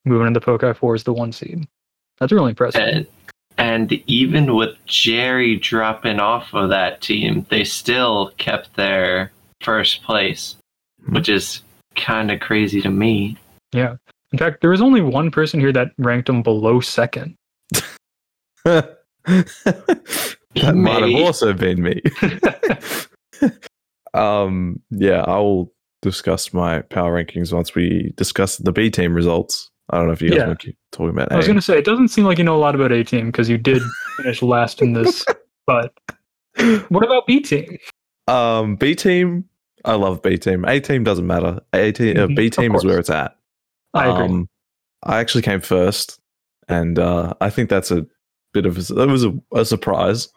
[0.06, 1.68] moving into Foci 4 as the one seed.
[2.20, 2.82] That's really impressive.
[2.82, 3.08] And,
[3.58, 9.32] and even with Jerry dropping off of that team, they still kept their
[9.62, 10.56] first place,
[11.10, 11.62] which is
[11.96, 13.38] kind of crazy to me.
[13.74, 13.96] yeah
[14.32, 17.36] in fact there was only one person here that ranked them below second
[18.64, 18.98] that
[20.76, 22.02] might have also been me.
[24.14, 29.70] um, yeah, I will discuss my power rankings once we discuss the B team results.
[29.90, 30.48] I don't know if you guys Yeah.
[30.48, 32.44] want to keep talking about I was going to say it doesn't seem like you
[32.44, 33.82] know a lot about A team because you did
[34.18, 35.24] finish last in this
[35.68, 35.94] but
[36.90, 37.78] what about B team
[38.28, 39.46] Um, B team,
[39.86, 40.66] I love B team.
[40.66, 41.62] A team doesn't matter.
[41.74, 43.37] A team, uh, Mhm, B team is where it's at.
[43.94, 44.50] I agree Um,
[45.04, 46.20] I actually came first,
[46.68, 48.06] and uh, I think that's a
[48.54, 50.30] bit of a, that was a, a surprise,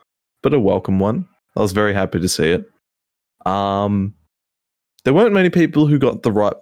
[0.43, 1.27] but a welcome one.
[1.57, 2.71] I was very happy to see it.
[3.47, 4.15] Um,
[5.05, 6.55] there weren't many people who got the right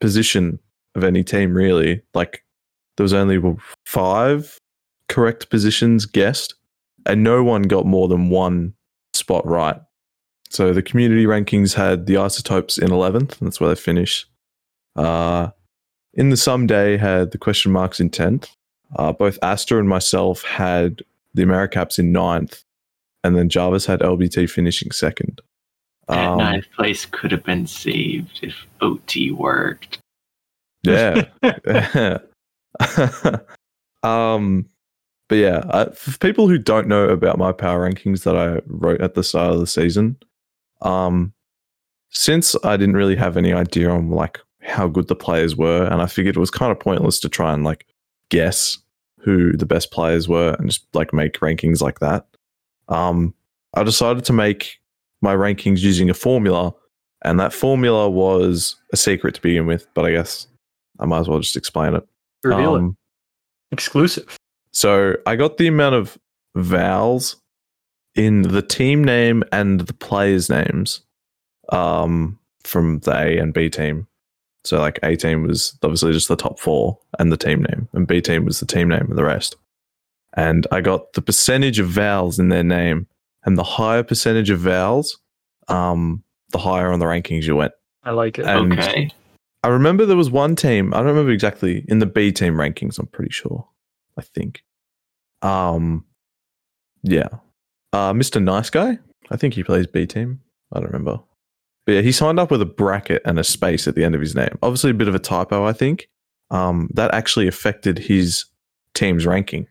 [0.00, 0.58] position
[0.94, 2.02] of any team really.
[2.12, 2.44] Like
[2.96, 3.40] there was only
[3.86, 4.58] five
[5.08, 6.54] correct positions guessed,
[7.06, 8.74] and no one got more than one
[9.12, 9.80] spot right.
[10.50, 14.26] So the community rankings had the isotopes in 11th, and that's where they finished.
[14.94, 15.48] Uh,
[16.14, 18.48] in the someday had the question marks in 10th.
[18.96, 21.02] Uh, both Astor and myself had
[21.34, 22.62] the Americaps in 9th,
[23.24, 25.40] and then Jarvis had LBT finishing second.
[26.08, 29.98] That Um, ninth place could have been saved if OT worked.
[30.82, 31.24] Yeah.
[34.02, 34.66] um,
[35.28, 39.00] but yeah, uh, for people who don't know about my power rankings that I wrote
[39.00, 40.18] at the start of the season,
[40.82, 41.32] um,
[42.10, 46.00] since I didn't really have any idea on like how good the players were, and
[46.00, 47.86] I figured it was kind of pointless to try and like
[48.30, 48.78] guess
[49.20, 52.26] who the best players were and just like make rankings like that.
[52.88, 53.34] Um,
[53.74, 54.80] I decided to make
[55.22, 56.74] my rankings using a formula,
[57.22, 60.46] and that formula was a secret to begin with, but I guess
[60.98, 62.06] I might as well just explain it.
[62.42, 62.78] Reveal it.
[62.78, 62.96] Um,
[63.72, 64.36] Exclusive.
[64.72, 66.18] So I got the amount of
[66.54, 67.36] vowels
[68.14, 71.00] in the team name and the players' names
[71.70, 74.06] um, from the A and B team.
[74.64, 78.06] So like A team was obviously just the top four and the team name, and
[78.06, 79.56] B team was the team name and the rest.
[80.36, 83.06] And I got the percentage of vowels in their name,
[83.44, 85.18] and the higher percentage of vowels,
[85.68, 87.72] um, the higher on the rankings you went.
[88.02, 88.46] I like it.
[88.46, 89.10] And- okay.
[89.62, 90.92] I remember there was one team.
[90.92, 92.98] I don't remember exactly in the B team rankings.
[92.98, 93.66] I'm pretty sure.
[94.18, 94.62] I think.
[95.40, 96.04] Um,
[97.02, 97.28] yeah.
[97.92, 98.42] Uh, Mr.
[98.42, 98.98] Nice Guy.
[99.30, 100.40] I think he plays B team.
[100.72, 101.20] I don't remember.
[101.86, 104.20] But yeah, he signed up with a bracket and a space at the end of
[104.20, 104.58] his name.
[104.62, 105.64] Obviously, a bit of a typo.
[105.64, 106.08] I think.
[106.50, 108.44] Um, that actually affected his
[108.94, 109.66] team's ranking.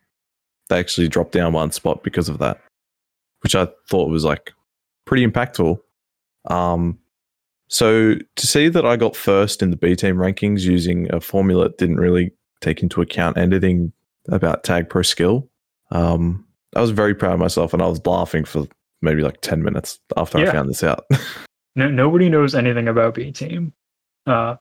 [0.70, 2.60] They actually dropped down one spot because of that,
[3.42, 4.54] which I thought was like
[5.06, 5.80] pretty impactful.
[6.50, 7.00] Um,
[7.68, 11.64] so to see that I got first in the B team rankings using a formula
[11.66, 13.94] that didn't really take into account anything
[14.30, 15.50] about tag pro skill,
[15.92, 16.46] um,
[16.76, 18.68] I was very proud of myself and I was laughing for
[19.02, 21.06] maybe like 10 minutes after I found this out.
[21.76, 23.74] No, nobody knows anything about B Team,
[24.28, 24.56] uh,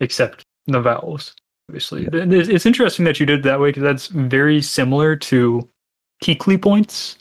[0.00, 1.34] except the vowels.
[1.68, 5.68] Obviously, it's interesting that you did it that way because that's very similar to
[6.22, 7.18] Keekly points,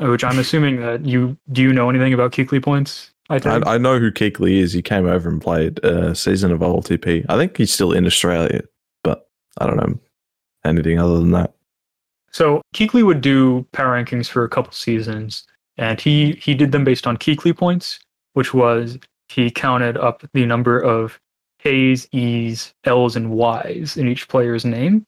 [0.00, 1.62] uh, which I'm assuming that you do.
[1.62, 3.10] You know anything about Keekly points?
[3.30, 3.66] I I, think.
[3.66, 4.72] I know who Keekly is.
[4.72, 7.24] He came over and played a season of OLTP.
[7.28, 8.62] I think he's still in Australia,
[9.02, 9.98] but I don't know
[10.64, 11.54] anything other than that.
[12.32, 15.44] So Keekly would do power rankings for a couple seasons,
[15.78, 18.00] and he he did them based on Keekly points,
[18.34, 21.18] which was he counted up the number of
[21.60, 25.06] K's, E's, L's, and Y's in each player's name,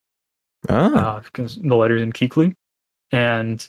[0.69, 2.55] Ah, uh, because the letters in Keekly,
[3.13, 3.69] and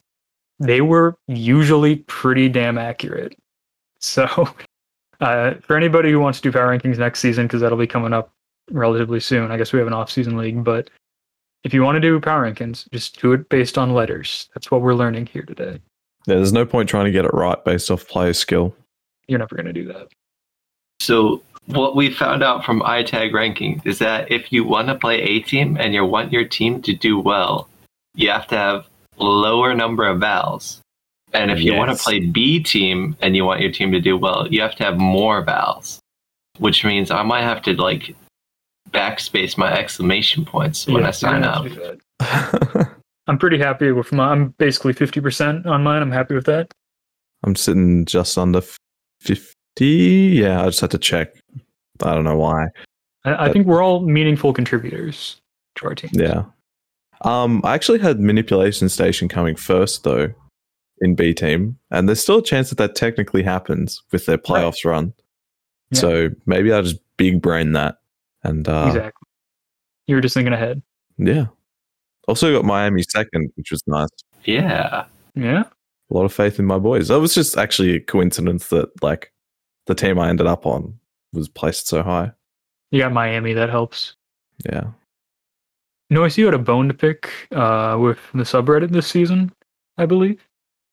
[0.60, 3.38] they were usually pretty damn accurate.
[4.00, 4.24] So,
[5.20, 8.14] uh, for anybody who wants to do power rankings next season, because that'll be coming
[8.14, 8.32] up
[8.72, 9.52] relatively soon.
[9.52, 10.90] I guess we have an off-season league, but
[11.64, 14.50] if you want to do power rankings, just do it based on letters.
[14.54, 15.80] That's what we're learning here today.
[16.26, 18.76] yeah, there's no point trying to get it right based off player skill.
[19.28, 20.08] You're never going to do that.
[21.00, 25.22] So what we found out from iTag ranking is that if you want to play
[25.22, 27.70] A team and you want your team to do well,
[28.16, 28.88] you have to have
[29.18, 30.82] lower number of vowels.
[31.34, 34.18] And if you want to play B team and you want your team to do
[34.18, 36.00] well, you have to have more vowels.
[36.58, 38.16] Which means I might have to like
[38.92, 41.64] backspace my exclamation points when Yeah, I sign up.
[41.66, 42.90] gonna have to do that.
[43.28, 44.32] I'm pretty happy with my.
[44.32, 46.02] I'm basically 50% on mine.
[46.02, 46.74] I'm happy with that.
[47.44, 48.62] I'm sitting just under
[49.28, 49.86] 50.
[50.42, 51.34] Yeah, I just had to check.
[52.02, 52.68] I don't know why.
[53.26, 55.38] I, I think we're all meaningful contributors
[55.76, 56.12] to our team.
[56.14, 56.44] Yeah.
[57.22, 60.30] Um, I actually had Manipulation Station coming first, though,
[61.02, 61.78] in B team.
[61.92, 65.14] And there's still a chance that that technically happens with their playoffs run.
[65.92, 66.00] Yeah.
[66.00, 67.98] So maybe I'll just big brain that.
[68.44, 69.28] And uh, Exactly.
[70.06, 70.82] You were just thinking ahead.
[71.18, 71.46] yeah.
[72.28, 74.10] Also got Miami second, which was nice.
[74.44, 75.06] Yeah.
[75.34, 75.64] Yeah.
[76.10, 77.10] A lot of faith in my boys.
[77.10, 79.34] That was just actually a coincidence that, like,
[79.88, 80.98] the team I ended up on
[81.34, 82.32] was placed so high.
[82.92, 83.54] You got Miami.
[83.54, 84.16] That helps.
[84.66, 84.92] Yeah.
[86.10, 89.52] No, I see you had a bone to pick uh, with the subreddit this season,
[89.98, 90.42] I believe.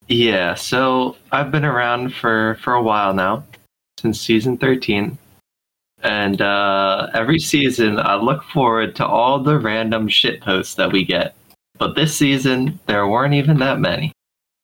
[0.08, 3.44] Yeah, so I've been around for for a while now,
[3.98, 5.16] since season 13.
[6.02, 11.04] And uh, every season, I look forward to all the random shit posts that we
[11.04, 11.34] get.
[11.78, 14.12] But this season, there weren't even that many.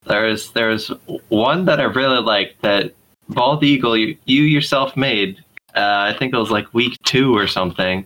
[0.06, 0.88] There's there's
[1.28, 2.94] one that I really liked that
[3.28, 5.38] Balled Eagle you, you yourself made.
[5.76, 8.04] Uh, I think it was like week two or something,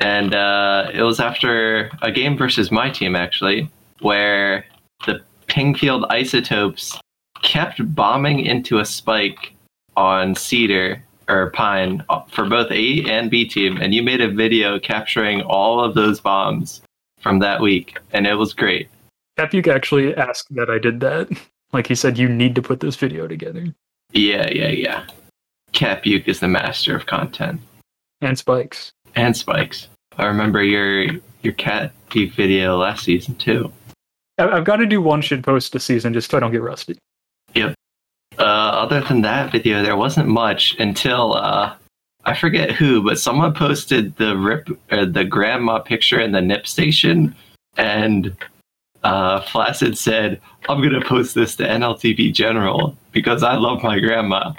[0.00, 3.68] and uh, it was after a game versus my team actually,
[4.00, 4.64] where
[5.04, 6.98] the Springfield Isotopes
[7.42, 9.52] kept bombing into a spike
[9.96, 14.78] on Cedar or Pine for both A and B team, and you made a video
[14.78, 16.82] capturing all of those bombs
[17.20, 18.88] from that week, and it was great.
[19.38, 21.28] Capuk actually asked that I did that.
[21.74, 23.64] Like he said, you need to put this video together.
[24.12, 25.06] Yeah, yeah, yeah.
[25.72, 27.62] Capuk is the master of content
[28.20, 28.92] And spikes.
[29.14, 29.88] and spikes.
[30.18, 31.06] I remember your
[31.40, 33.72] your cat thief video last season too.
[34.36, 36.98] I've got to do one shit post a season just so I don't get rusty.
[37.56, 37.62] Uh,
[38.38, 41.74] other than that video, there wasn't much until uh,
[42.26, 46.66] I forget who, but someone posted the rip or the grandma picture in the nip
[46.66, 47.34] station,
[47.78, 48.36] and
[49.04, 54.52] uh, Flaccid said, "I'm gonna post this to NLTP General because I love my grandma."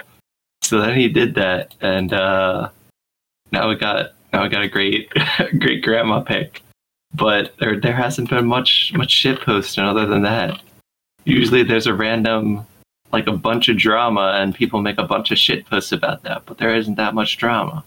[0.62, 2.69] So then he did that, and uh,
[3.51, 5.10] now we got now we got a great
[5.60, 6.62] great grandma pic.
[7.13, 10.60] But there there hasn't been much much shit posting other than that.
[11.25, 12.65] Usually there's a random
[13.13, 16.41] like a bunch of drama and people make a bunch of shit posts about that,
[16.47, 17.84] but there isn't that much drama.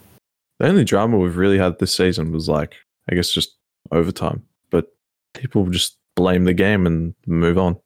[0.61, 2.77] The only drama we've really had this season was like,
[3.11, 3.57] I guess, just
[3.91, 4.45] overtime.
[4.71, 4.87] But
[5.35, 7.77] people just blame the game and move on.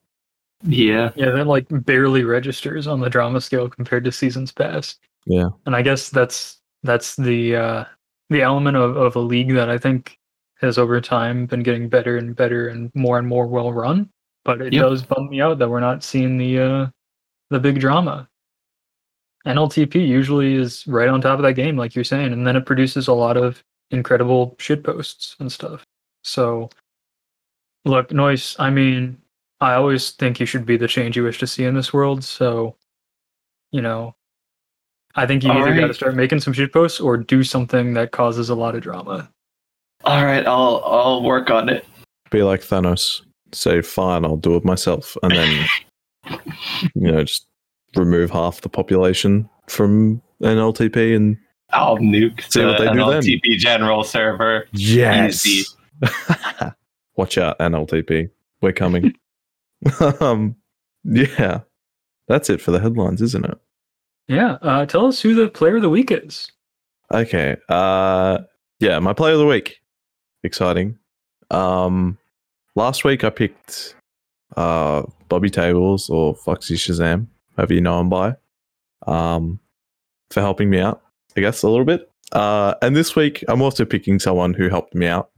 [0.63, 1.11] Yeah.
[1.15, 4.99] Yeah, that like barely registers on the drama scale compared to seasons past.
[5.25, 5.49] Yeah.
[5.65, 7.85] And I guess that's that's the uh
[8.29, 10.17] the element of, of a league that I think
[10.61, 14.09] has over time been getting better and better and more and more well run.
[14.45, 14.81] But it Yep.
[14.81, 16.87] does bum me out that we're not seeing the uh
[17.49, 18.27] the big drama.
[19.45, 22.65] NLTP usually is right on top of that game, like you're saying, and then it
[22.67, 25.83] produces a lot of incredible shit posts and stuff.
[26.23, 26.69] So
[27.85, 29.17] look, Noice, I mean,
[29.59, 32.23] I always think you should be the change you wish to see in this world.
[32.23, 32.75] So,
[33.71, 34.15] you know,
[35.15, 37.93] I think you All either got to start making some shit posts or do something
[37.93, 39.29] that causes a lot of drama.
[40.03, 41.85] All right, I'll I'll work on it.
[42.31, 45.15] Be like Thanos, say, fine, I'll do it myself.
[45.21, 45.67] And then,
[46.95, 47.45] you know, just
[47.95, 51.37] remove half the population from NLTP and
[51.71, 53.59] I'll nuke See the what they do then.
[53.59, 54.65] General server.
[54.71, 55.75] Yes.
[57.21, 58.31] Watch out, NLTP.
[58.63, 59.13] We're coming.
[60.19, 60.55] um,
[61.03, 61.59] yeah,
[62.27, 63.59] that's it for the headlines, isn't it?
[64.27, 64.53] Yeah.
[64.63, 66.51] Uh, tell us who the player of the week is.
[67.13, 67.57] Okay.
[67.69, 68.39] Uh,
[68.79, 69.83] yeah, my player of the week.
[70.43, 70.97] Exciting.
[71.51, 72.17] Um,
[72.75, 73.93] last week I picked
[74.57, 78.33] uh Bobby Tables or Foxy Shazam, however you know him by,
[79.05, 79.59] um,
[80.31, 81.03] for helping me out.
[81.37, 82.09] I guess a little bit.
[82.31, 85.30] Uh, and this week I'm also picking someone who helped me out.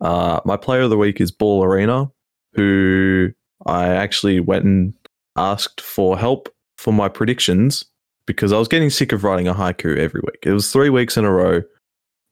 [0.00, 2.10] Uh, my player of the week is Ballerina,
[2.54, 3.30] who
[3.66, 4.94] I actually went and
[5.36, 7.84] asked for help for my predictions
[8.26, 10.40] because I was getting sick of writing a haiku every week.
[10.44, 11.62] It was three weeks in a row,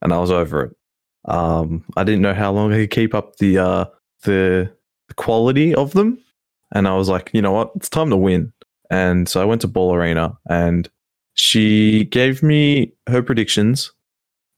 [0.02, 0.76] and I was over it.
[1.24, 3.84] Um, I didn't know how long I could keep up the uh,
[4.22, 4.70] the
[5.16, 6.22] quality of them,
[6.72, 8.52] and I was like, you know what, it's time to win.
[8.90, 10.88] And so I went to Ballerina, and
[11.34, 13.92] she gave me her predictions,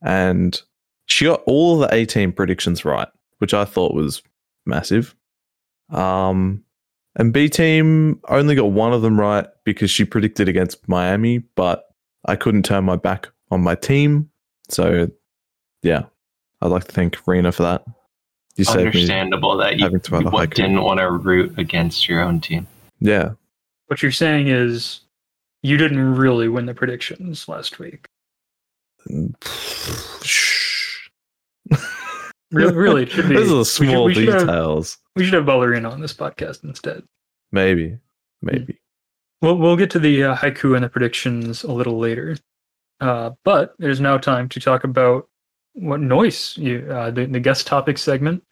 [0.03, 0.61] and
[1.09, 4.23] she got all of the 18 predictions right, which I thought was
[4.67, 5.15] massive.
[5.91, 6.63] Um,
[7.17, 11.87] and B team only got one of them right because she predicted against Miami, but
[12.27, 14.31] I couldn't turn my back on my team.
[14.69, 15.11] So,
[15.83, 16.05] yeah,
[16.61, 17.85] I'd like to thank Rena for that.
[18.57, 19.01] You saved me.
[19.01, 22.67] Understandable that you having to write what, didn't want to root against your own team.
[23.01, 23.31] Yeah.
[23.87, 25.01] What you're saying is
[25.63, 28.09] you didn't really win the predictions last week.
[31.75, 31.77] Shh.
[32.51, 33.35] Really, really it should be.
[33.35, 34.97] Those are we the should- small we should have- details.
[35.17, 37.03] We should have Ballerina on this podcast instead.
[37.53, 37.99] Maybe.
[38.41, 38.79] Maybe.
[39.43, 42.39] We'll we'll get to the uh, haiku and the predictions a little later,
[43.03, 45.29] uh, but it is now time to talk about
[45.75, 48.43] what Noice you uh, the the guest topic segment.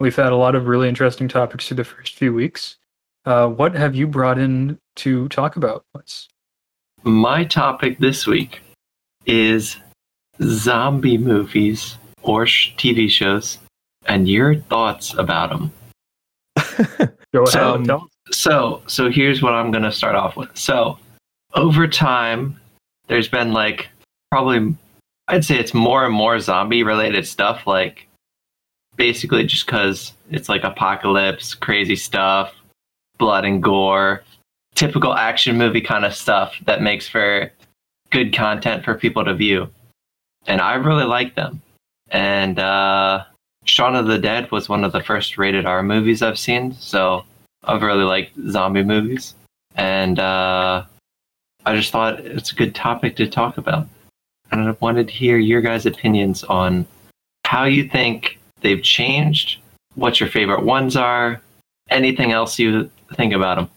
[0.00, 2.78] We've had a lot of really interesting topics through the first few weeks.
[3.26, 5.84] Uh, what have you brought in to talk about?
[5.94, 6.26] Let's,
[7.02, 8.62] My topic this week
[9.26, 9.76] is
[10.42, 13.58] zombie movies or sh- TV shows
[14.06, 15.72] and your thoughts about them.
[17.32, 18.08] go ahead So, tell.
[18.30, 20.56] So, so here's what I'm going to start off with.
[20.56, 20.98] So,
[21.54, 22.58] over time,
[23.08, 23.88] there's been like
[24.30, 24.74] probably,
[25.28, 27.66] I'd say it's more and more zombie related stuff.
[27.66, 28.06] Like,
[28.96, 32.54] basically, just because it's like apocalypse, crazy stuff,
[33.18, 34.24] blood and gore,
[34.74, 37.52] typical action movie kind of stuff that makes for
[38.10, 39.68] good content for people to view.
[40.46, 41.62] And I really like them.
[42.12, 43.24] And uh,
[43.64, 46.72] Shaun of the Dead was one of the first rated R movies I've seen.
[46.74, 47.24] So,
[47.64, 49.34] I've really liked zombie movies,
[49.76, 50.84] and uh,
[51.64, 53.86] I just thought it's a good topic to talk about.
[54.50, 56.86] And I wanted to hear your guys' opinions on
[57.46, 59.60] how you think they've changed,
[59.94, 61.40] what your favorite ones are,
[61.88, 63.70] anything else you think about them.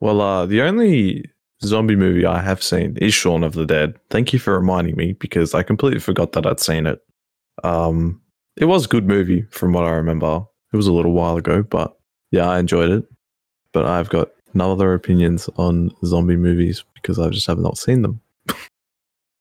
[0.00, 1.24] Well, uh, the only
[1.62, 3.98] zombie movie I have seen is Shaun of the Dead.
[4.10, 7.00] Thank you for reminding me because I completely forgot that I'd seen it.
[7.64, 8.20] Um,
[8.56, 10.44] it was a good movie from what I remember.
[10.72, 11.96] It was a little while ago, but
[12.30, 13.04] yeah, I enjoyed it.
[13.72, 18.02] But I've got no other opinions on zombie movies because I just have not seen
[18.02, 18.20] them.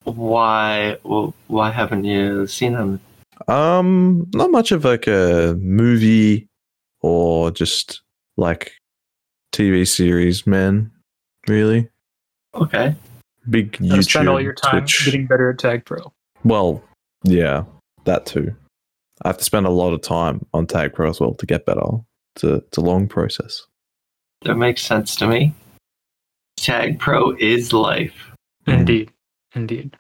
[0.03, 0.97] Why?
[1.03, 2.99] Well, why haven't you seen them?
[3.47, 6.47] Um, not much of like a movie
[7.01, 8.01] or just
[8.37, 8.71] like
[9.53, 10.91] TV series, man.
[11.47, 11.89] Really
[12.55, 12.95] Okay.
[13.49, 14.03] big You YouTube.
[14.09, 15.05] spend all your time Twitch.
[15.05, 16.11] getting better at Tag Pro.
[16.43, 16.83] Well,
[17.23, 17.63] yeah,
[18.07, 18.53] that too.
[19.23, 21.65] I have to spend a lot of time on Tag Pro as well to get
[21.65, 21.81] better.
[22.35, 23.65] It's a, it's a long process.
[24.43, 25.53] That makes sense to me.
[26.57, 28.31] Tag Pro is life.
[28.67, 28.79] Mhm.
[28.79, 29.11] Indeed,
[29.55, 29.97] indeed.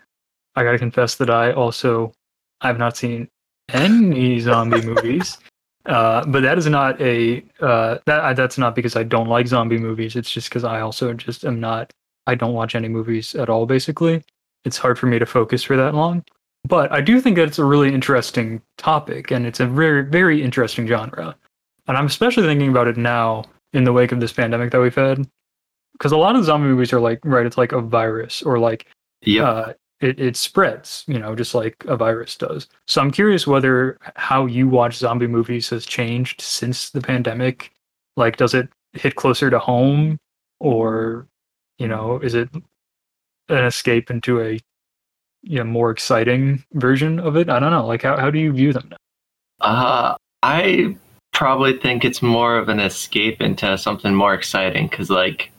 [0.55, 2.11] I gotta confess that I also
[2.61, 3.27] I have not seen
[3.69, 5.37] any zombie movies.
[5.85, 9.77] Uh, but that is not a uh, that that's not because I don't like zombie
[9.77, 10.15] movies.
[10.15, 11.91] It's just because I also just am not.
[12.27, 13.65] I don't watch any movies at all.
[13.65, 14.21] Basically,
[14.65, 16.25] it's hard for me to focus for that long.
[16.67, 20.43] But I do think that it's a really interesting topic, and it's a very very
[20.43, 21.35] interesting genre.
[21.87, 24.95] And I'm especially thinking about it now in the wake of this pandemic that we've
[24.95, 25.27] had,
[25.93, 28.87] because a lot of zombie movies are like right, it's like a virus or like
[29.21, 29.45] Yep.
[29.45, 32.67] uh, it, it spreads, you know, just like a virus does.
[32.87, 37.71] So I'm curious whether how you watch zombie movies has changed since the pandemic.
[38.15, 40.17] Like, does it hit closer to home,
[40.59, 41.27] or
[41.79, 42.49] you know, is it
[43.49, 44.59] an escape into a
[45.43, 47.49] you know more exciting version of it?
[47.49, 47.85] I don't know.
[47.85, 48.97] Like, how how do you view them now?
[49.59, 50.95] Uh, I
[51.33, 55.51] probably think it's more of an escape into something more exciting because, like,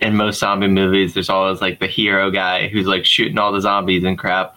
[0.00, 3.60] in most zombie movies, there's always like the hero guy who's like shooting all the
[3.60, 4.56] zombies and crap,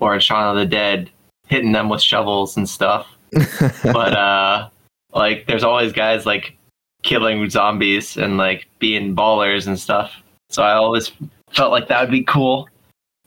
[0.00, 1.10] or in Shaun of the Dead,
[1.46, 3.06] hitting them with shovels and stuff.
[3.82, 4.68] but uh,
[5.12, 6.56] like, there's always guys like
[7.02, 10.12] killing zombies and like being ballers and stuff.
[10.50, 11.12] So I always
[11.50, 12.68] felt like that would be cool.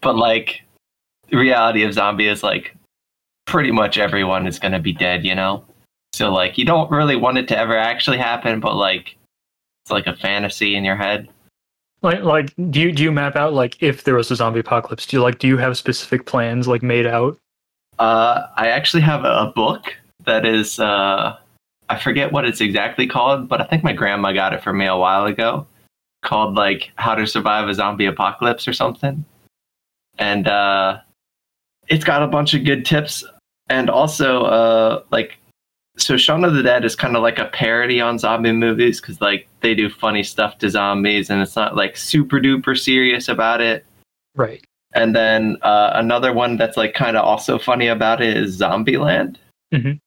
[0.01, 0.70] But like, the
[1.37, 2.75] reality of zombie is like
[3.45, 5.63] pretty much everyone is going to be dead, you know?
[6.13, 9.17] So, like, you don't really want it to ever actually happen, but, like,
[9.83, 11.29] it's like a fantasy in your head.
[12.01, 15.05] Like, like, do you do you map out like if there was a zombie apocalypse?
[15.05, 17.37] Do you like do you have specific plans like made out?
[17.99, 21.37] Uh, I actually have a book that is, uh,
[21.89, 24.87] I forget what it's exactly called, but I think my grandma got it for me
[24.87, 25.67] a while ago
[26.23, 29.23] called, like, How to Survive a Zombie Apocalypse or something.
[30.17, 30.99] And, uh,
[31.91, 33.23] it's got a bunch of good tips.
[33.69, 35.37] And also, uh, like,
[35.97, 39.21] so Shaun of the Dead is kind of like a parody on zombie movies because,
[39.21, 43.61] like, they do funny stuff to zombies and it's not, like, super duper serious about
[43.61, 43.85] it.
[44.35, 44.63] Right.
[44.93, 49.37] And then uh, another one that's like kind of also funny about it is Zombieland,
[49.73, 49.99] Mhm.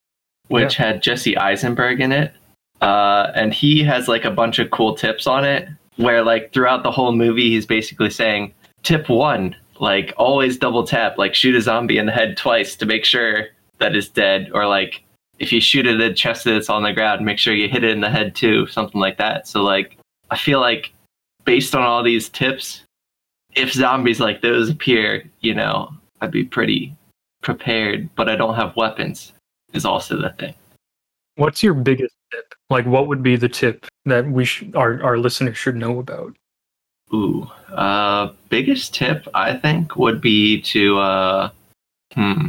[0.48, 2.34] which had Jesse Eisenberg in it.
[2.82, 6.82] Uh, and he has like a bunch of cool tips on it where like throughout
[6.82, 11.60] the whole movie, he's basically saying tip one, like always double tap, like shoot a
[11.60, 13.48] zombie in the head twice to make sure
[13.78, 14.50] that it's dead.
[14.54, 15.02] Or like
[15.38, 17.90] if you shoot at the chest that's on the ground, make sure you hit it
[17.90, 19.48] in the head too, something like that.
[19.48, 19.96] So like
[20.30, 20.92] I feel like
[21.44, 22.82] based on all these tips,
[23.54, 26.96] if zombies like those appear, you know, I'd be pretty
[27.42, 29.32] prepared, but I don't have weapons,
[29.72, 30.54] is also the thing.
[31.36, 32.54] What's your biggest tip?
[32.70, 36.34] Like, what would be the tip that we sh- our our listeners should know about?
[37.14, 37.50] Ooh.
[37.72, 41.50] Uh biggest tip I think would be to uh
[42.14, 42.48] hmm.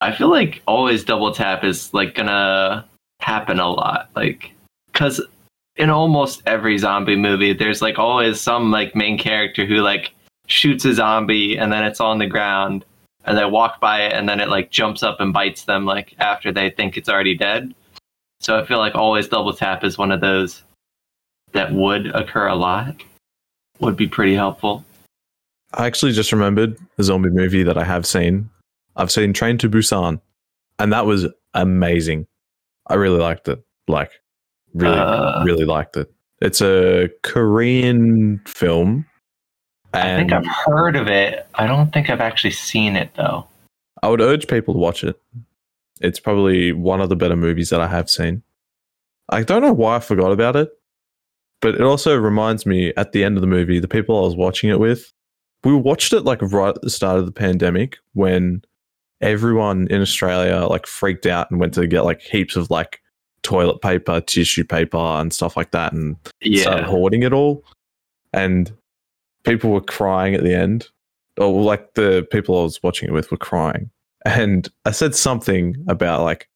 [0.00, 2.84] I feel like always double tap is like gonna
[3.20, 4.10] happen a lot.
[4.14, 4.52] Like
[4.92, 5.20] cuz
[5.76, 10.12] in almost every zombie movie there's like always some like main character who like
[10.46, 12.84] shoots a zombie and then it's on the ground
[13.24, 16.14] and they walk by it and then it like jumps up and bites them like
[16.18, 17.74] after they think it's already dead.
[18.40, 20.62] So I feel like always double tap is one of those
[21.52, 22.96] that would occur a lot.
[23.80, 24.84] Would be pretty helpful.
[25.74, 28.50] I actually just remembered a zombie movie that I have seen.
[28.96, 30.20] I've seen Train to Busan,
[30.78, 32.26] and that was amazing.
[32.86, 33.62] I really liked it.
[33.88, 34.10] Like,
[34.74, 35.42] really, Uh.
[35.44, 36.12] really liked it.
[36.40, 39.06] It's a Korean film,
[39.94, 41.46] I think I've heard of it.
[41.54, 43.46] I don't think I've actually seen it though.
[44.02, 45.20] I would urge people to watch it.
[46.00, 48.42] It's probably one of the better movies that I have seen.
[49.28, 50.70] I don't know why I forgot about it,
[51.62, 54.36] but it also reminds me at the end of the movie, the people I was
[54.36, 55.12] watching it with,
[55.64, 58.62] we watched it like right at the start of the pandemic when
[59.20, 63.00] everyone in Australia like freaked out and went to get like heaps of like
[63.42, 66.16] toilet paper, tissue paper, and stuff like that, and
[66.56, 67.64] started hoarding it all.
[68.32, 68.72] And
[69.44, 70.88] people were crying at the end.
[71.38, 73.90] Oh, or like the people I was watching it with were crying.
[74.24, 76.48] And I said something about like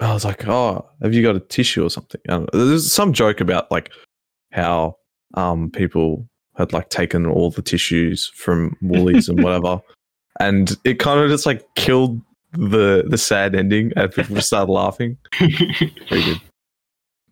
[0.00, 2.20] I was like, Oh, have you got a tissue or something?
[2.28, 2.66] I don't know.
[2.66, 3.90] There's some joke about like
[4.52, 4.96] how
[5.34, 9.80] um people had like taken all the tissues from Woolies and whatever,
[10.40, 12.20] and it kind of just like killed
[12.52, 15.16] the the sad ending, and people just started laughing.
[15.38, 16.40] Very good.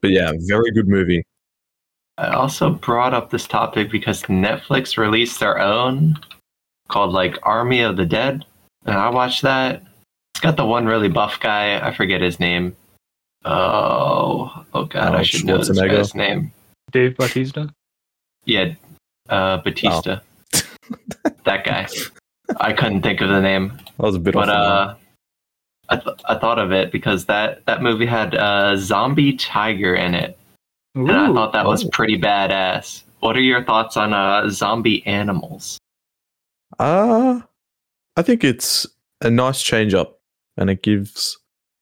[0.03, 1.25] But yeah, very good movie.
[2.19, 6.19] I also brought up this topic because Netflix released their own
[6.89, 8.45] called like Army of the Dead,
[8.85, 9.83] and I watched that.
[10.35, 11.79] It's got the one really buff guy.
[11.87, 12.77] I forget his name.
[13.45, 16.53] Oh, oh god, I Oh, should know this guy's name.
[16.97, 17.69] Dave Bautista.
[18.47, 18.73] Yeah,
[19.29, 20.21] uh, Batista.
[20.55, 20.61] Oh.
[21.45, 21.87] that guy.
[22.59, 23.69] I couldn't think of the name,
[23.99, 24.91] That was a bit of but off.
[24.91, 24.95] uh,
[25.91, 30.15] I th- I thought of it because that that movie had a zombie tiger in
[30.15, 30.39] it,
[30.95, 31.91] and I thought that was oh.
[31.91, 33.03] pretty badass.
[33.21, 35.79] What are your thoughts on uh, zombie animals?
[36.79, 37.41] Uh
[38.17, 38.87] I think it's
[39.21, 40.19] a nice change up
[40.57, 41.39] and it gives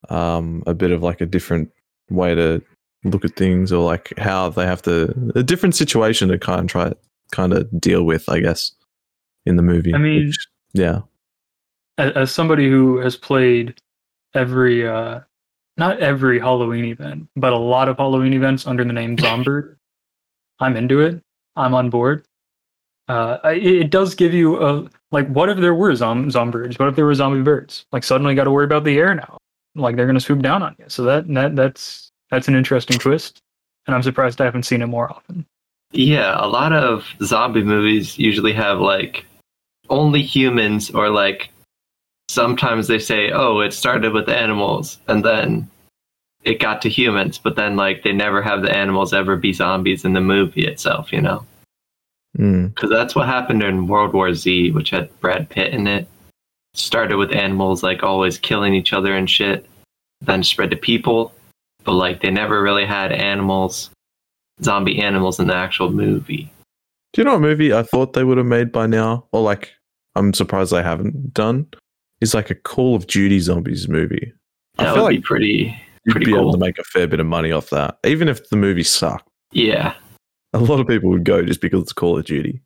[0.09, 1.71] um a bit of like a different
[2.11, 2.63] way to
[3.05, 6.67] look at things or like how they have to a different situation to kind of
[6.69, 6.93] try
[7.33, 8.73] kind of deal with, I guess,
[9.47, 9.95] in the movie.
[9.95, 11.01] I mean- which- yeah.
[11.99, 13.79] as, somebody who has played
[14.35, 15.21] every uh
[15.77, 19.77] not every halloween event but a lot of halloween events under the name zombird
[20.59, 21.21] i'm into it.
[21.57, 22.27] I'm on board.
[23.07, 26.89] Uh it, it does give you a like what if there were zom- zombirds what
[26.89, 27.87] if there were zombie birds?
[27.93, 29.37] Like suddenly got to worry about the air now.
[29.77, 30.87] Like they're going to swoop down on you.
[30.89, 33.41] So that that that's that's an interesting twist
[33.87, 35.45] and i'm surprised i haven't seen it more often
[35.93, 39.25] Yeah, a lot of zombie movies usually have like
[39.91, 41.51] only humans, or like
[42.29, 45.69] sometimes they say, oh, it started with animals and then
[46.43, 50.05] it got to humans, but then like they never have the animals ever be zombies
[50.05, 51.45] in the movie itself, you know?
[52.39, 52.75] Mm.
[52.75, 56.09] Because that's what happened in World War Z, which had Brad Pitt in it.
[56.75, 59.65] Started with animals like always killing each other and shit,
[60.23, 61.33] then spread to people,
[61.85, 63.91] but like they never really had animals,
[64.63, 66.51] zombie animals in the actual movie.
[67.13, 69.27] Do you know a movie I thought they would have made by now?
[69.33, 69.73] Or like
[70.17, 71.67] I'm surprised they haven't done?
[72.21, 74.33] Is like a Call of Duty zombies movie.
[74.79, 75.83] I That feel would like be pretty.
[76.05, 77.99] you'd pretty be able to make a fair bit of money off that.
[78.05, 79.29] Even if the movie sucked.
[79.53, 79.95] Yeah,
[80.53, 82.61] A lot of people would go just because it's Call of Duty.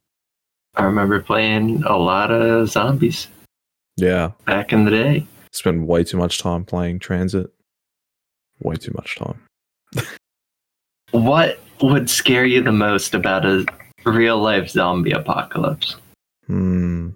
[0.76, 3.28] I remember playing a lot of zombies
[3.96, 4.30] Yeah.
[4.46, 5.26] back in the day.
[5.52, 7.50] Spend way too much time playing Transit.
[8.60, 9.40] Way too much time.
[11.12, 13.64] What would scare you the most about a
[14.04, 15.96] real life zombie apocalypse?
[16.46, 17.10] Hmm.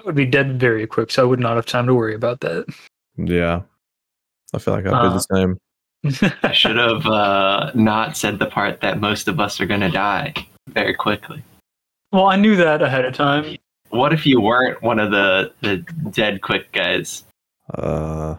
[0.00, 2.40] i would be dead very quick so i would not have time to worry about
[2.40, 2.64] that
[3.16, 3.62] Yeah.
[4.54, 5.58] I feel like I'd Uh, be the same.
[6.44, 9.90] I should have uh, not said the part that most of us are going to
[9.90, 10.32] die
[10.68, 11.42] very quickly.
[12.12, 13.56] well i knew that ahead of time
[13.90, 15.78] What if you weren't one of the, the
[16.10, 17.24] dead quick guys?
[17.74, 18.36] Uh,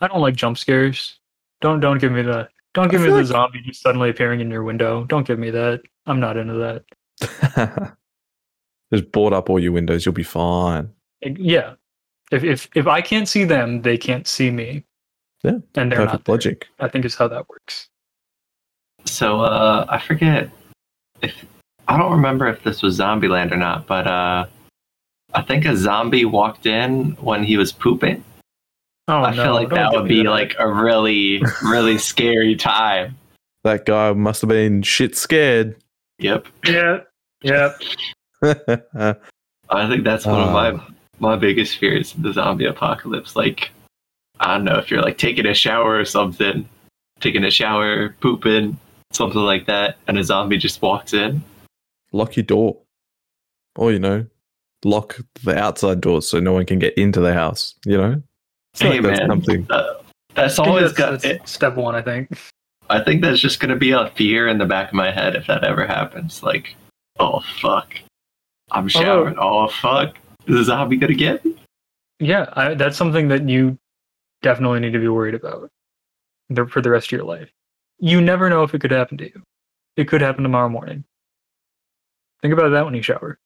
[0.00, 1.17] I don't like jump scares.
[1.60, 4.40] Don't don't give me the don't I give me the like- zombie just suddenly appearing
[4.40, 5.04] in your window.
[5.04, 5.82] Don't give me that.
[6.06, 7.96] I'm not into that.
[8.92, 10.06] just board up all your windows.
[10.06, 10.90] You'll be fine.
[11.22, 11.74] Yeah.
[12.30, 14.84] If if if I can't see them, they can't see me.
[15.44, 16.34] Yeah, And they're not Perfect there.
[16.34, 16.66] logic.
[16.80, 17.88] I think is how that works.
[19.04, 20.50] So uh, I forget
[21.22, 21.44] if
[21.86, 24.46] I don't remember if this was Zombieland or not, but uh,
[25.34, 28.22] I think a zombie walked in when he was pooping.
[29.08, 33.16] Oh I no, feel like that would me be like a really, really scary time.
[33.64, 35.76] That guy must have been shit scared.
[36.18, 37.00] Yep, Yeah.
[37.42, 37.72] Yeah.
[38.42, 40.86] I think that's one of my Oh.
[41.20, 43.34] my biggest fears of the zombie apocalypse.
[43.36, 43.70] Like,
[44.40, 46.68] I don't know if you're like taking a shower or something,
[47.20, 48.78] taking a shower, pooping,
[49.12, 51.42] something like that, and a zombie just walks in.
[52.12, 52.78] lock your door.
[53.76, 54.26] Or, you know,
[54.84, 58.22] lock the outside doors so no one can get into the house, you know?
[58.80, 59.66] I feel Hey like that's man, something.
[59.70, 59.94] uh,
[60.34, 61.22] that's always that's, got.
[61.22, 62.30] that's step one, I think.
[62.90, 65.46] I think that's just gonna be a fear in the back of my head if
[65.46, 66.42] that ever happens.
[66.42, 66.76] Like,
[67.18, 67.94] oh fuck,
[68.70, 69.34] I'm showering.
[69.38, 70.16] Oh fuck,
[70.46, 71.56] is a zombie gonna get me?
[72.20, 73.76] Yeah, I, that's something that you
[74.42, 75.70] definitely need to be worried about
[76.68, 77.50] for the rest of your life.
[77.98, 79.42] You never know if it could happen to you.
[79.96, 81.04] It could happen tomorrow morning.
[82.42, 83.38] Think about that when you shower.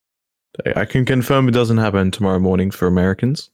[0.76, 3.50] I can confirm it doesn't happen tomorrow morning for Americans.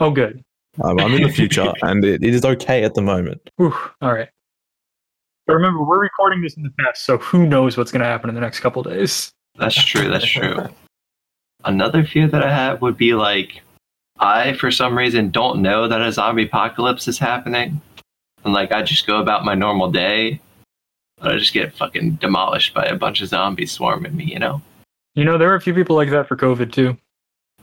[0.00, 0.44] Oh, good.
[0.82, 3.50] Um, I'm in the future and it, it is okay at the moment.
[3.56, 4.28] Whew, all right.
[5.46, 8.28] But remember, we're recording this in the past, so who knows what's going to happen
[8.28, 9.30] in the next couple days?
[9.58, 10.08] That's true.
[10.08, 10.68] That's true.
[11.64, 13.62] Another fear that I have would be like,
[14.18, 17.80] I for some reason don't know that a zombie apocalypse is happening,
[18.44, 20.40] and like I just go about my normal day,
[21.18, 24.24] but I just get fucking demolished by a bunch of zombies swarming me.
[24.24, 24.62] You know,
[25.14, 26.96] You know, there are a few people like that for COVID too.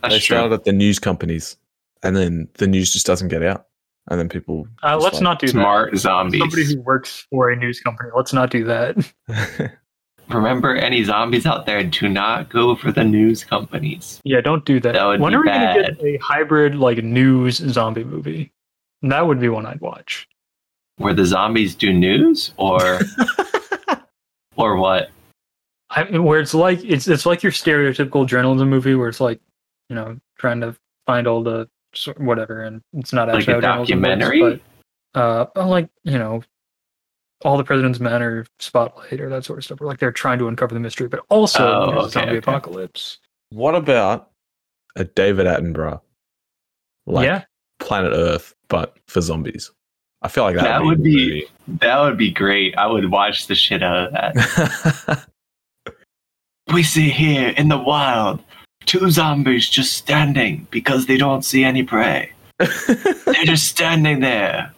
[0.00, 0.36] that's they true.
[0.36, 1.56] started at the news companies
[2.04, 3.66] and then the news just doesn't get out.
[4.10, 4.68] And then people.
[4.82, 5.98] Uh, let's like- not do Smart that.
[5.98, 6.38] zombies.
[6.40, 8.10] Somebody who works for a news company.
[8.14, 8.96] Let's not do that.
[10.28, 11.82] remember any zombies out there?
[11.84, 14.20] Do not go for the news companies.
[14.24, 14.92] Yeah, don't do that.
[14.92, 18.52] That would when be are we gonna get a hybrid like news zombie movie?
[19.02, 20.28] That would be one I'd watch.
[20.96, 23.00] Where the zombies do news or
[24.56, 25.10] or what?
[25.90, 29.40] I mean, where it's like it's it's like your stereotypical journalism movie where it's like,
[29.88, 30.74] you know, trying to
[31.06, 31.68] find all the sor-
[32.18, 34.62] whatever, and it's not Like actually a how journalism works, documentary?
[35.14, 36.42] but uh, but like you know,
[37.44, 39.80] all the president's men or spotlight or that sort of stuff.
[39.80, 42.38] Where like they're trying to uncover the mystery, but also Oh, okay, zombie okay.
[42.38, 43.18] apocalypse.
[43.50, 44.30] What about
[44.96, 46.00] a David Attenborough?
[47.06, 47.44] Like yeah,
[47.80, 49.70] Planet Earth, but for zombies.
[50.22, 51.46] I feel like that, That would would be.
[51.68, 52.74] That would be great.
[52.78, 55.26] I would watch the shit out of that.
[56.72, 58.42] We see here in the wild
[58.86, 62.32] two zombies just standing because they don't see any prey.
[62.58, 64.72] They're just standing there,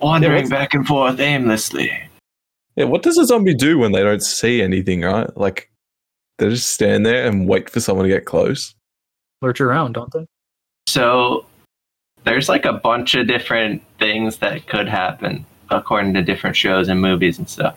[0.00, 1.92] wandering what's- back and forth aimlessly.
[2.76, 5.02] yeah, what does a zombie do when they don't see anything?
[5.02, 5.70] Right, like
[6.38, 8.74] they just stand there and wait for someone to get close.
[9.42, 10.26] lurch around, don't they?
[10.88, 11.46] So
[12.24, 17.00] there's like a bunch of different things that could happen according to different shows and
[17.00, 17.76] movies and stuff.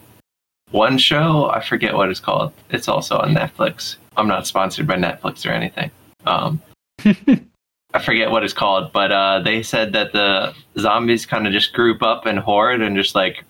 [0.71, 2.51] One show, I forget what it's called.
[2.69, 3.95] It's also on Netflix.
[4.17, 5.91] I'm not sponsored by Netflix or anything.
[6.25, 6.61] Um,
[7.05, 11.73] I forget what it's called, but uh, they said that the zombies kind of just
[11.73, 13.45] group up and horde and just like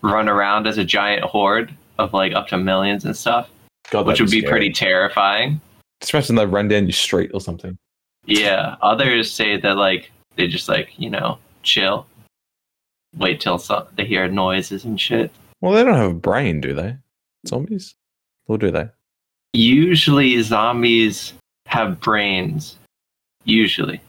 [0.00, 3.50] run around as a giant horde of like up to millions and stuff,
[3.90, 4.50] God, which would be scary.
[4.50, 5.60] pretty terrifying.
[6.00, 7.76] Just imagine they run down your street or something.
[8.24, 12.06] Yeah, others say that like they just like you know chill,
[13.16, 15.30] wait till so- they hear noises and shit.
[15.62, 16.96] Well, they don't have a brain, do they?
[17.46, 17.94] Zombies,
[18.46, 18.88] or do they?
[19.54, 21.32] Usually, zombies
[21.66, 22.76] have brains.
[23.44, 24.00] Usually,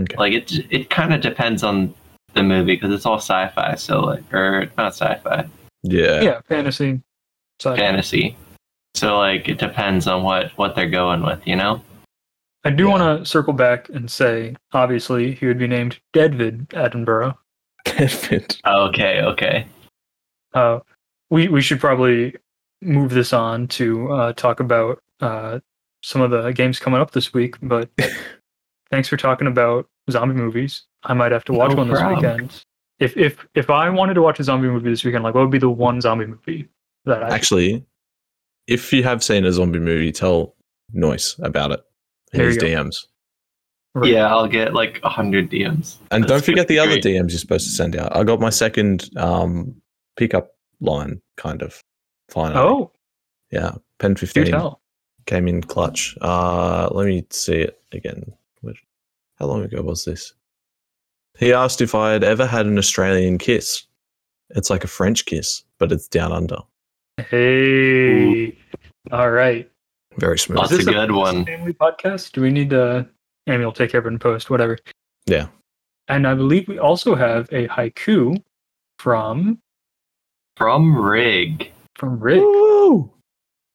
[0.00, 0.16] Okay.
[0.16, 1.94] like it it kind of depends on
[2.34, 3.74] the movie because it's all sci-fi.
[3.76, 5.46] So like, or not sci-fi,
[5.82, 6.20] Yeah.
[6.20, 7.00] yeah, fantasy.
[7.60, 7.76] sci-fi.
[7.76, 8.36] fantasy.
[8.94, 11.82] So like, it depends on what what they're going with, you know.
[12.64, 12.90] I do Yeah.
[12.90, 17.36] want to circle back and say, obviously, he would be named Deadvid Attenborough.
[17.84, 18.56] David.
[18.66, 19.66] Okay, okay.
[20.54, 20.80] Uh,
[21.30, 22.34] we we should probably
[22.80, 25.58] move this on to uh, talk about uh,
[26.02, 27.56] some of the games coming up this week.
[27.62, 27.90] But
[28.90, 30.84] thanks for talking about zombie movies.
[31.04, 32.16] I might have to watch No one this problem.
[32.16, 32.64] weekend.
[32.98, 35.50] If if if I wanted to watch a zombie movie this weekend, like what would
[35.50, 36.68] be the one zombie movie
[37.04, 37.84] that I Actually,
[38.66, 40.56] if you have seen a zombie movie, tell
[40.92, 41.80] Noice about it.
[42.32, 42.58] in his.
[42.58, 43.06] DMs.
[43.94, 44.12] Right.
[44.12, 45.96] Yeah, I'll get like a hundred DMs.
[46.10, 46.96] And That's don't forget gonna be the other.
[47.26, 48.14] DMs you're supposed to send out.
[48.16, 49.74] I got my second um,
[50.18, 51.82] pickup line, kind of.
[52.28, 52.60] Finally.
[52.60, 52.92] Oh,
[53.50, 53.72] Yeah.
[53.98, 54.54] Pen 15
[55.26, 56.16] came in clutch.
[56.20, 58.32] Uh, let me see it again.
[59.38, 60.34] How long ago was this?
[61.38, 63.84] He asked if I had ever had an Australian kiss.
[64.50, 66.58] It's like a French kiss, but it's down under.
[67.30, 68.56] Hey,
[69.12, 69.70] all right.
[70.16, 70.58] Very smooth.
[70.58, 71.44] That's Is this a good one.
[71.44, 72.32] Family podcast.
[72.32, 73.08] Do we need to?
[73.46, 74.50] Amy will take care of it in post.
[74.50, 74.78] Whatever.
[75.26, 75.46] Yeah.
[76.08, 78.42] And I believe we also have a haiku
[78.98, 79.60] from
[80.58, 81.72] From Rig.
[81.94, 82.40] from Rig.
[82.40, 83.08] Woo!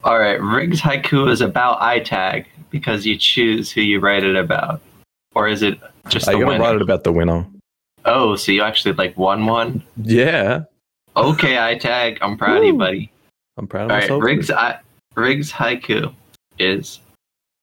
[0.04, 4.82] All right, Rig's haiku is about iTag because you choose who you write it about,
[5.34, 5.80] or is it
[6.10, 6.60] just I the gotta winner?
[6.62, 7.48] write it about the winner.
[8.04, 9.82] Oh, so you actually like won one?
[9.96, 10.64] Yeah.
[11.16, 13.10] Okay, iTag, I'm proud of you, buddy.
[13.58, 14.22] I'm proud of All right, myself.
[14.22, 14.78] Rig's I,
[15.16, 16.14] Rig's haiku
[16.60, 17.00] is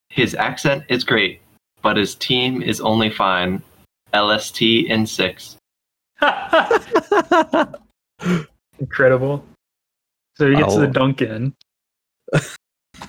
[0.08, 1.42] his accent is great,
[1.82, 3.62] but his team is only fine.
[4.14, 5.58] LST in six.
[8.80, 9.44] Incredible.
[10.36, 10.80] So he gets Oh.
[10.80, 11.54] the dunk in.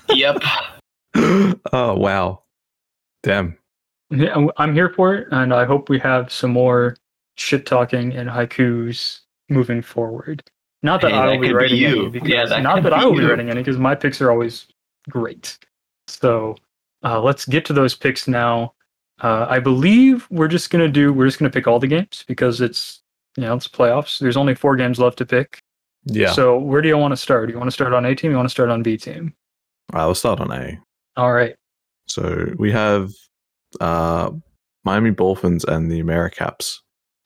[0.08, 0.42] Yep.
[1.16, 2.42] oh wow.
[3.22, 3.56] Damn.
[4.10, 6.96] Yeah, I'm- I'm here for it, and I hope we have some more
[7.36, 10.42] shit talking and haikus moving forward.
[10.82, 12.00] Not that Hey, I will be could be writing you.
[12.02, 13.28] any, because Yeah, that not could that I be will be you.
[13.30, 14.66] writing any, because my picks are always
[15.08, 15.58] great.
[16.08, 16.56] So
[17.04, 18.74] uh, let's get to those picks now.
[19.20, 22.60] Uh, I believe we're just gonna do we're just gonna pick all the games because
[22.60, 23.00] it's
[23.36, 24.18] you know it's playoffs.
[24.18, 25.58] There's only four games left to pick.
[26.04, 26.32] Yeah.
[26.32, 27.48] So where do you want to start?
[27.48, 28.30] Do you want to start on A team?
[28.30, 29.34] You want to start on B team?
[29.92, 30.78] All right, we'll start on A.
[31.16, 31.54] All right.
[32.08, 33.10] So we have
[33.80, 34.30] uh,
[34.84, 36.78] Miami Dolphins and the AmeriCaps.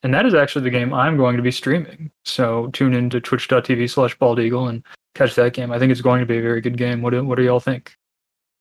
[0.03, 2.11] And that is actually the game I'm going to be streaming.
[2.23, 4.83] So tune into twitch.tv slash bald eagle and
[5.15, 5.71] catch that game.
[5.71, 7.01] I think it's going to be a very good game.
[7.01, 7.95] What do, what do y'all think?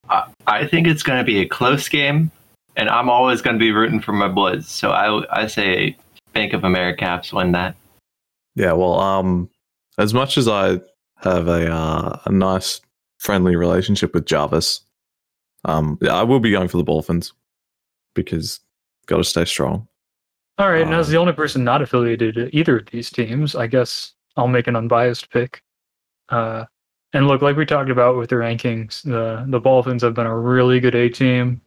[0.08, 2.30] I, I think it's going to be a close game,
[2.76, 4.66] and I'm always going to be rooting for my boys.
[4.66, 5.96] So I, I say
[6.32, 7.76] Bank of Americaps win that.
[8.54, 9.50] Yeah, well, um,
[9.98, 10.80] as much as I
[11.22, 12.80] have a uh, a nice
[13.18, 14.82] friendly relationship with Jarvis,
[15.64, 17.32] um, yeah, I will be going for the Dolphins
[18.14, 18.60] because
[19.06, 19.88] got to stay strong.
[20.58, 20.82] All right.
[20.82, 24.12] and as Um, the only person not affiliated to either of these teams, I guess
[24.36, 25.62] I'll make an unbiased pick.
[26.28, 26.64] Uh,
[27.12, 30.38] And look, like we talked about with the rankings, the the Dolphins have been a
[30.38, 31.60] really good A team.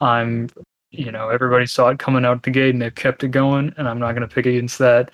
[0.00, 0.48] I'm,
[0.90, 3.88] you know, everybody saw it coming out the gate and they've kept it going, and
[3.88, 5.12] I'm not going to pick against that.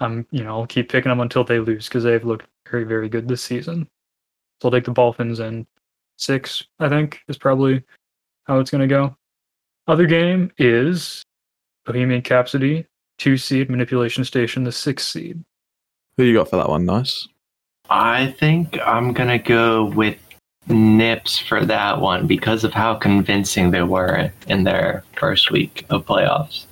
[0.00, 3.08] I'm, you know, I'll keep picking them until they lose because they've looked very, very
[3.08, 3.86] good this season.
[4.60, 5.66] So I'll take the Dolphins and
[6.16, 6.64] six.
[6.78, 7.82] I think is probably
[8.44, 9.16] how it's going to go.
[9.86, 11.22] Other game is
[11.84, 12.86] Bohemian Capsody,
[13.18, 15.42] two seed Manipulation Station, the six seed.
[16.16, 16.84] Who you got for that one?
[16.84, 17.28] Nice.
[17.88, 20.16] I think I'm gonna go with
[20.68, 26.06] Nips for that one because of how convincing they were in their first week of
[26.06, 26.66] playoffs.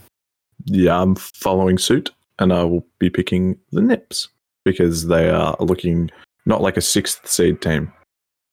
[0.67, 4.29] Yeah, I'm following suit, and I will be picking the Nips
[4.65, 6.11] because they are looking
[6.47, 7.93] not like a sixth seed team.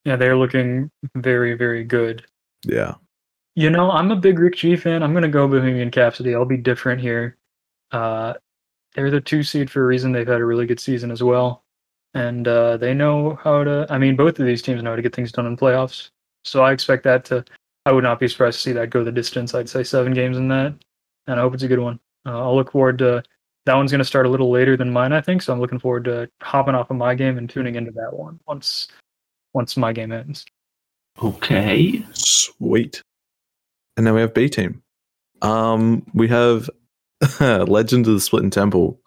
[0.03, 2.25] Yeah, they're looking very, very good.
[2.63, 2.95] Yeah.
[3.55, 5.01] You know, I'm a big Rick G fan.
[5.01, 6.35] I'm gonna go Bohemian Capsody.
[6.35, 7.37] I'll be different here.
[7.91, 8.33] Uh,
[8.93, 10.11] they're the two seed for a reason.
[10.11, 11.63] They've had a really good season as well,
[12.13, 13.87] and uh, they know how to.
[13.89, 16.09] I mean, both of these teams know how to get things done in playoffs.
[16.43, 17.45] So I expect that to.
[17.85, 19.53] I would not be surprised to see that go the distance.
[19.53, 20.73] I'd say seven games in that,
[21.27, 21.99] and I hope it's a good one.
[22.25, 23.23] Uh, I'll look forward to.
[23.65, 25.41] That one's going to start a little later than mine, I think.
[25.41, 28.39] So I'm looking forward to hopping off of my game and tuning into that one
[28.47, 28.87] once
[29.53, 30.45] once my game ends.
[31.21, 32.05] Okay.
[32.13, 33.01] Sweet.
[33.97, 34.83] And then we have B team.
[35.41, 36.69] Um, we have
[37.39, 38.99] Legend of the Splitting Temple.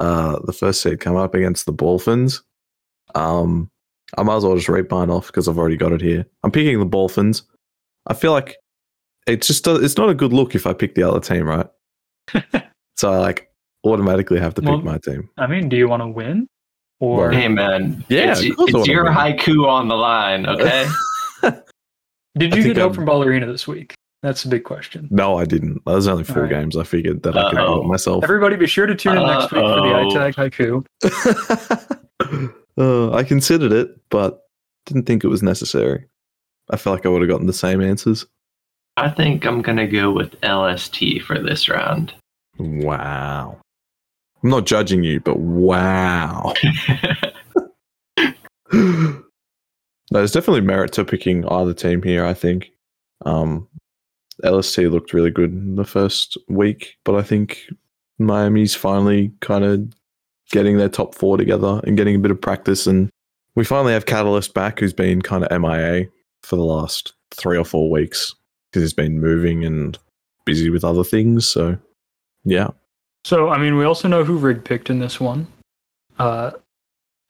[0.00, 2.42] Uh, the first seed come up against the Dolphins.
[3.14, 3.70] Um,
[4.16, 6.26] I might as well just read mine off because I've already got it here.
[6.42, 7.42] I'm picking the Dolphins.
[8.06, 8.56] I feel like
[9.26, 11.68] it just does, it's not a good look if I pick the other team, right?
[12.96, 13.51] so I like
[13.84, 15.28] automatically have to pick Well, my team.
[15.38, 16.48] I mean, do you want to win?
[17.00, 17.36] Or Right.
[17.42, 18.04] Hey man.
[18.08, 19.12] Yeah, It's, of it's your win.
[19.14, 20.86] haiku on the line, okay?
[22.38, 23.94] did you get help I'm- from Ballerina this week?
[24.22, 25.08] That's the big question.
[25.10, 25.82] No, I didn't.
[25.84, 26.50] There's only four All right.
[26.50, 26.76] games.
[26.76, 28.22] I figured that I could do it myself.
[28.22, 30.10] Everybody, be sure to tune in next week for the Uh-oh.
[30.14, 30.84] iTag
[32.22, 32.48] haiku.
[32.78, 34.44] uh, I considered it, but
[34.86, 36.04] didn't think it was necessary.
[36.70, 38.24] I feel like I would have gotten the same answers.
[38.96, 42.14] I think I'm gonna go with LST for this round.
[42.60, 43.58] Wow.
[44.42, 46.54] I'm not judging you, but wow.
[50.10, 52.72] There's definitely merit to picking either team here, I think.
[53.24, 53.68] Um,
[54.44, 57.62] LST looked really good in the first week, but I think
[58.18, 59.92] Miami's finally kind of
[60.50, 62.86] getting their top four together and getting a bit of practice.
[62.86, 63.10] And
[63.54, 66.06] we finally have Catalyst back, who's been kind of MIA
[66.42, 68.34] for the last three or four weeks
[68.70, 69.98] because he's been moving and
[70.44, 71.48] busy with other things.
[71.48, 71.78] So,
[72.44, 72.68] yeah.
[73.24, 75.46] So, I mean, we also know who Rig picked in this one.
[76.18, 76.52] Uh,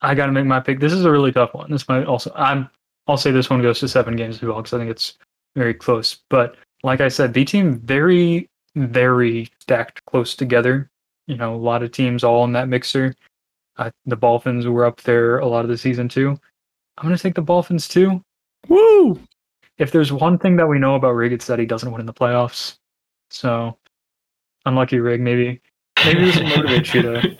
[0.01, 0.79] I got to make my pick.
[0.79, 1.71] This is a really tough one.
[1.71, 2.69] This might also, I'm,
[3.07, 5.17] I'll say this one goes to seven games as well because I think it's
[5.55, 6.19] very close.
[6.29, 10.89] But like I said, B team very, very stacked close together.
[11.27, 13.15] You know, a lot of teams all in that mixer.
[13.77, 16.37] Uh, the Dolphins were up there a lot of the season too.
[16.97, 18.21] I'm going to take the Dolphins too.
[18.67, 19.19] Woo!
[19.77, 22.05] If there's one thing that we know about Rig, it's that he doesn't win in
[22.05, 22.77] the playoffs.
[23.31, 23.77] So,
[24.65, 25.21] unlucky Rig.
[25.21, 25.61] Maybe
[26.05, 27.37] Maybe this will motivate you to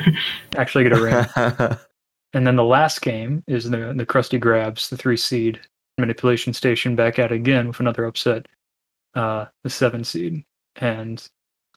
[0.57, 1.77] actually get a ring.
[2.33, 5.59] And then the last game is the the Krusty Grabs, the three seed
[5.97, 8.47] manipulation station back at again with another upset,
[9.13, 10.43] uh, the seven seed.
[10.77, 11.25] And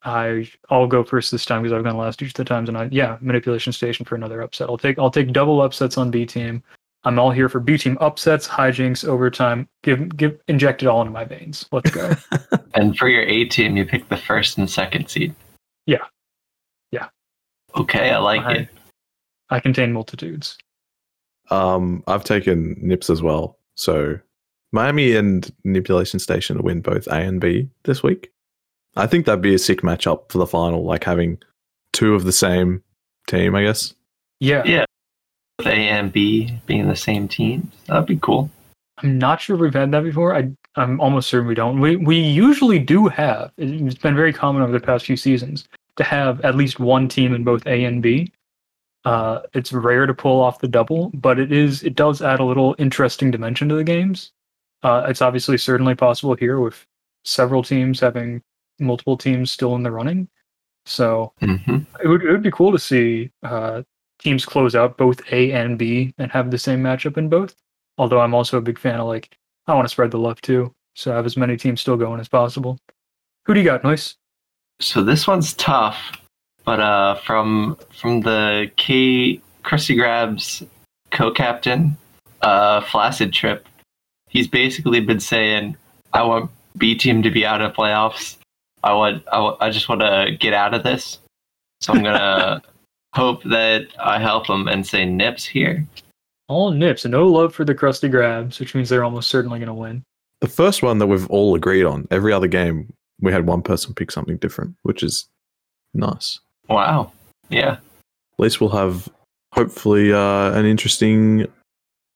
[0.02, 2.68] I I'll go first this time because I've gone last each of the times.
[2.68, 4.70] And I yeah, manipulation station for another upset.
[4.70, 6.62] I'll take I'll take double upsets on B team.
[7.04, 9.68] I'm all here for B team upsets, hijinks, overtime.
[9.82, 11.66] Give give inject it all into my veins.
[11.70, 12.14] Let's go.
[12.74, 15.34] and for your A team, you pick the first and second seed.
[15.84, 15.98] Yeah.
[15.98, 16.15] Yeah.
[17.76, 18.68] Okay, I like I- it.
[19.50, 20.58] I contain multitudes.
[21.50, 23.58] Um, I've taken Nips as well.
[23.76, 24.18] So
[24.72, 28.32] Miami and Manipulation Station to win both A and B this week.
[28.96, 31.38] I think that'd be a sick matchup for the final, like having
[31.92, 32.82] two of the same
[33.28, 33.94] team, I guess.
[34.40, 34.62] Yeah.
[34.64, 34.84] Yeah.
[35.58, 38.50] With A and B being the same team, that'd be cool.
[38.98, 40.34] I'm not sure if we've had that before.
[40.34, 41.80] I I'm almost certain we don't.
[41.80, 43.52] We we usually do have.
[43.56, 47.34] It's been very common over the past few seasons to have at least one team
[47.34, 48.32] in both A and B.
[49.04, 52.44] Uh, it's rare to pull off the double, but it is it does add a
[52.44, 54.32] little interesting dimension to the games.
[54.82, 56.86] Uh, it's obviously certainly possible here with
[57.24, 58.42] several teams having
[58.80, 60.28] multiple teams still in the running.
[60.86, 63.82] So hmm it would it would be cool to see uh,
[64.18, 67.54] teams close out both A and B and have the same matchup in both.
[67.98, 69.36] Although I'm also a big fan of like
[69.66, 72.28] I want to spread the love too, so have as many teams still going as
[72.28, 72.78] possible.
[73.46, 74.16] Who do you got, Noice?
[74.80, 75.96] So this one's tough,
[76.64, 80.62] but uh, from from the K Krusty Grabs
[81.10, 81.96] co-captain,
[82.42, 83.66] uh, Flaccid Trip,
[84.28, 85.76] he's basically been saying,
[86.12, 88.36] "I want B team to be out of playoffs.
[88.82, 91.18] I want, I, just want to get out of this."
[91.80, 92.62] So I'm gonna
[93.14, 95.86] hope that I help him and say Nips here.
[96.48, 99.66] All nips, and no love for the Krusty grabs, which means they're almost certainly going
[99.66, 100.04] to win.
[100.40, 102.06] The first one that we've all agreed on.
[102.12, 105.28] Every other game, we had one person pick something different, which is
[105.94, 106.38] nice.
[106.68, 107.12] Wow.
[107.48, 107.72] Yeah.
[107.72, 107.80] At
[108.38, 109.08] least we'll have
[109.52, 111.46] hopefully uh, an interesting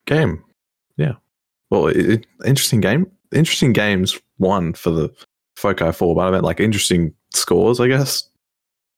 [0.06, 0.42] game.
[0.96, 1.14] Yeah.
[1.70, 3.10] Well, it, it- interesting game.
[3.32, 5.08] Interesting games won for the
[5.56, 8.24] Foci Four, but I meant like interesting scores, I guess,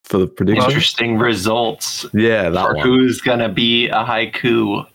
[0.04, 0.64] for the prediction.
[0.64, 2.86] Interesting results yeah, that for one.
[2.86, 4.86] who's gonna be a haiku.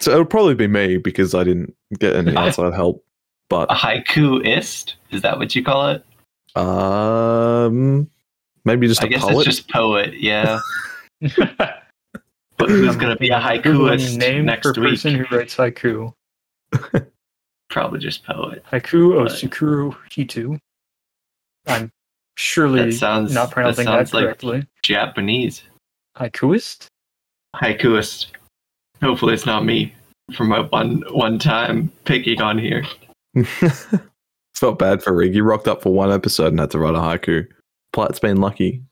[0.00, 3.04] So it'll probably be me because I didn't get any outside help.
[3.48, 4.94] But A haiku-ist?
[5.10, 6.04] Is that what you call it?
[6.56, 8.08] Um,
[8.64, 9.36] maybe just I a guess poet.
[9.36, 10.60] it's just poet, yeah.
[12.58, 14.92] But who's gonna be a Googling haikuist name next for week?
[14.92, 16.12] person who writes haiku.
[17.68, 18.64] Probably just poet.
[18.72, 19.26] Haiku Right.
[19.30, 20.58] Osukuru Hitu.
[21.66, 21.90] I'm
[22.38, 24.66] surely That sounds not pronouncing that, sounds like correctly.
[24.82, 25.64] Japanese.
[26.16, 26.86] Haikuist?
[27.56, 28.28] Haikuist.
[29.02, 29.92] Hopefully it's not me
[30.34, 32.84] from my one one time picking on here.
[34.56, 35.32] Felt bad for Rig.
[35.32, 37.46] He rocked up for one episode and had to write a haiku.
[37.92, 38.82] Platt's been lucky.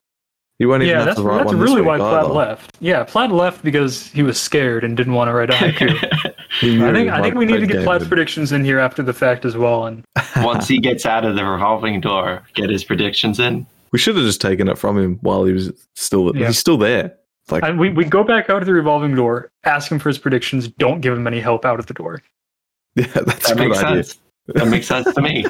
[0.58, 2.24] He won't even Yeah, have that's, to write that's one this really week why Platt
[2.26, 2.32] either.
[2.34, 2.76] left.
[2.80, 5.90] Yeah, Platt left because he was scared and didn't want to write a haiku.
[6.62, 9.12] I think I think we need to get game Platt's predictions in here after the
[9.12, 9.86] fact as well.
[9.86, 10.04] And
[10.36, 13.66] Once he gets out of the revolving door, get his predictions in.
[13.90, 16.36] We should have just taken it from him while he was still.
[16.36, 16.46] Yeah.
[16.48, 17.16] He's still there.
[17.44, 20.08] It's like and we, we go back out of the revolving door, ask him for
[20.08, 22.22] his predictions, don't give him any help out of the door.
[22.94, 24.04] yeah, that's a That good makes idea.
[24.04, 24.20] sense.
[24.48, 25.44] That makes sense to me.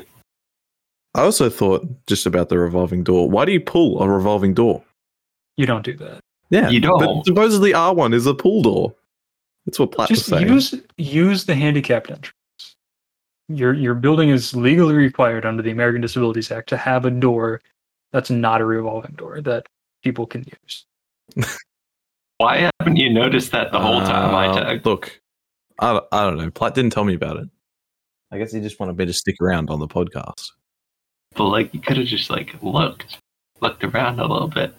[1.16, 3.28] I also thought just about the revolving door.
[3.30, 4.82] Why do you pull a revolving door?
[5.56, 6.20] You don't do that.
[6.50, 7.24] Yeah, You don't.
[7.24, 8.94] supposedly R one is a pull door.
[9.66, 10.48] That's what Platt Just was saying.
[10.52, 12.76] use use the handicapped entrance.
[13.48, 17.60] Your your building is legally required under the American Disabilities Act to have a door
[18.12, 19.66] that's not a revolving door that
[20.02, 20.84] people can use.
[22.38, 24.86] Why haven't you noticed that the whole time I Uh, tag?
[24.86, 25.20] Look,
[25.78, 26.50] I, I don't know.
[26.50, 27.48] Platt didn't tell me about it.
[28.30, 30.50] I guess he just wanted me to stick around on the podcast.
[31.34, 33.18] But like you could have just like looked.
[33.60, 34.74] Looked around a little bit.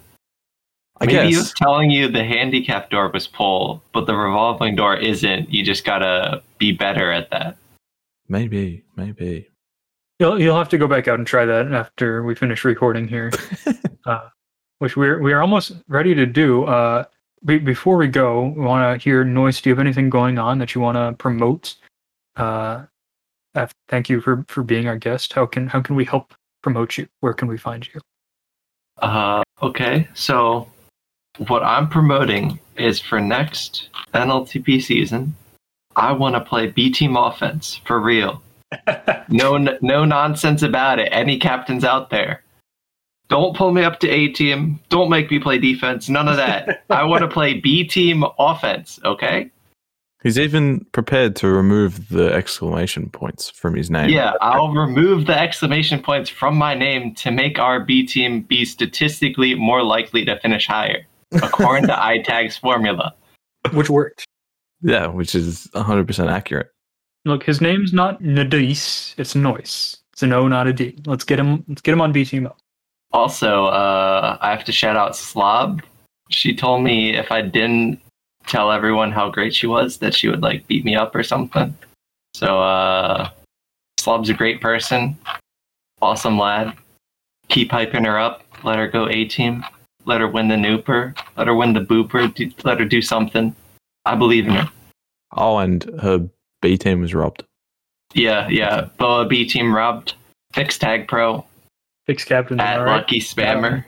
[1.01, 1.39] I Maybe he guess.
[1.39, 5.51] was telling you the handicap door was pull, but the revolving door isn't.
[5.51, 7.57] You just gotta be better at that.
[8.27, 9.47] Maybe, maybe.
[10.19, 13.31] You'll you'll have to go back out and try that after we finish recording here,
[14.05, 14.29] uh,
[14.79, 16.63] which we're we are almost ready to do.
[16.65, 17.03] Uh,
[17.43, 19.61] be, before we go, we want to hear Noice.
[19.61, 21.75] Do you have anything going on that you want to promote?
[22.37, 22.85] Uh,
[23.55, 25.33] af- thank you for for being our guest.
[25.33, 27.07] How can how can we help promote you?
[27.21, 27.99] Where can we find you?
[29.01, 30.67] Uh, okay, so
[31.47, 35.35] what I'm promoting is for next NLTP season,
[35.95, 38.41] I want to play B team offense for real.
[39.27, 41.09] No, no nonsense about it.
[41.11, 42.43] Any captains out there,
[43.27, 44.79] don't pull me up to A team.
[44.89, 46.09] Don't make me play defense.
[46.09, 46.83] None of that.
[46.89, 48.99] I want to play B team offense.
[49.03, 49.49] Okay.
[50.25, 54.09] He's even prepared to remove the exclamation points from his name.
[54.09, 58.65] Yeah, I'll remove the exclamation points from my name to make our B team be
[58.65, 63.13] statistically more likely to finish higher, according to iTag's formula.
[63.71, 64.25] Which worked.
[64.81, 66.71] Yeah, which is 100% accurate.
[67.25, 69.13] Look, his name's not Nadis.
[69.19, 69.97] It's Noice.
[70.13, 70.97] It's an O, not a D.
[71.05, 71.63] Let's get him.
[71.67, 72.49] Let's get him on B team.
[73.11, 75.83] Also, uh, I have to shout out Slob.
[76.31, 78.01] She told me if I didn't
[78.47, 81.75] tell everyone how great she was, that she would like beat me up or something.
[82.33, 83.29] So, uh,
[83.99, 85.17] Slob's a great person,
[86.01, 86.75] awesome lad.
[87.49, 88.43] Keep hyping her up.
[88.63, 89.63] Let her go A team.
[90.05, 91.17] Let her win the Nooper.
[91.37, 92.33] Let her win the Booper.
[92.33, 93.55] Do, let her do something.
[94.05, 94.69] I believe in her.
[95.35, 96.27] Oh, and her
[96.61, 97.43] B team was robbed.
[98.13, 98.89] Yeah, yeah.
[98.97, 100.13] Boa B team robbed.
[100.53, 101.45] Fix Tag Pro
[102.05, 102.59] Fix captain.
[102.59, 102.97] at all right.
[102.97, 103.83] Lucky Spammer.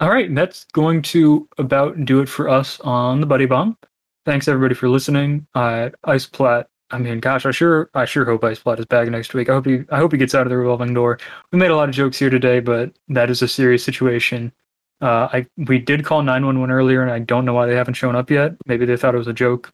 [0.00, 3.76] All right, that's going to about do it for us on the Buddy Bomb.
[4.24, 5.44] Thanks everybody for listening.
[5.56, 6.68] Uh, Ice Plat.
[6.90, 9.48] I mean, gosh, I sure, I sure hope Ice Plat is back next week.
[9.48, 11.18] I hope he, I hope he gets out of the revolving door.
[11.50, 14.52] We made a lot of jokes here today, but that is a serious situation.
[15.00, 17.74] Uh, I we did call nine one one earlier, and I don't know why they
[17.74, 18.54] haven't shown up yet.
[18.66, 19.72] Maybe they thought it was a joke.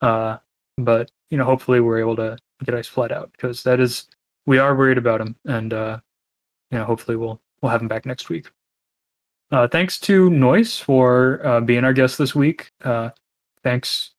[0.00, 0.38] Uh,
[0.78, 4.06] but you know, hopefully we're able to get Ice Plat out because that is
[4.46, 6.00] we are worried about him, and uh,
[6.70, 8.50] you know, hopefully we'll we'll have him back next week.
[9.50, 12.70] Uh, thanks to Noice for uh, being our guest this week.
[12.84, 13.10] Uh,
[13.64, 14.10] thanks,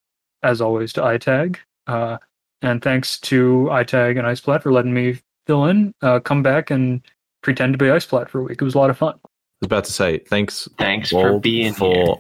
[0.44, 1.58] as always, to iTag.
[1.88, 2.18] Uh,
[2.62, 7.02] and thanks to iTag and Iceplat for letting me fill in, uh, come back and
[7.42, 8.62] pretend to be Iceplat for a week.
[8.62, 9.14] It was a lot of fun.
[9.24, 9.28] I
[9.62, 12.16] was about to say, thanks Thanks for being for here.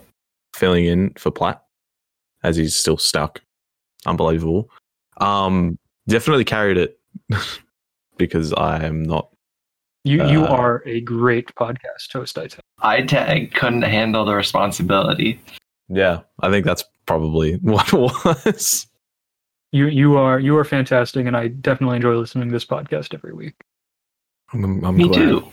[0.55, 1.63] filling in for Platt
[2.43, 3.41] as he's still stuck.
[4.05, 4.69] Unbelievable.
[5.17, 6.99] Um, definitely carried it
[8.17, 9.29] because I am not.
[10.03, 12.60] You you Uh, are a great podcast host, iTag.
[12.83, 15.39] iTag couldn't handle the responsibility.
[15.89, 18.87] Yeah, I think that's probably what it was.
[19.71, 23.33] You you are you are fantastic, and I definitely enjoy listening to this podcast every
[23.33, 23.55] week.
[24.53, 25.15] I'm, I'm Me glad.
[25.15, 25.47] too.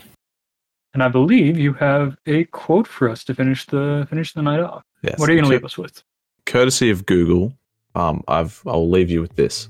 [0.93, 4.59] And I believe you have a quote for us to finish the finish the night
[4.59, 4.83] off.
[5.03, 5.19] Yes.
[5.19, 6.03] What are you going to leave us with?
[6.45, 7.53] Courtesy of Google,
[7.95, 9.69] um, I've I'll leave you with this.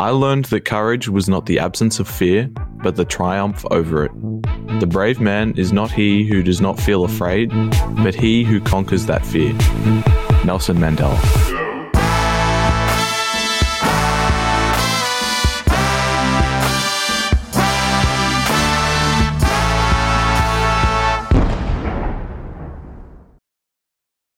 [0.00, 2.48] I learned that courage was not the absence of fear,
[2.82, 4.12] but the triumph over it.
[4.80, 7.50] The brave man is not he who does not feel afraid,
[8.02, 9.52] but he who conquers that fear.
[10.46, 11.59] Nelson Mandela.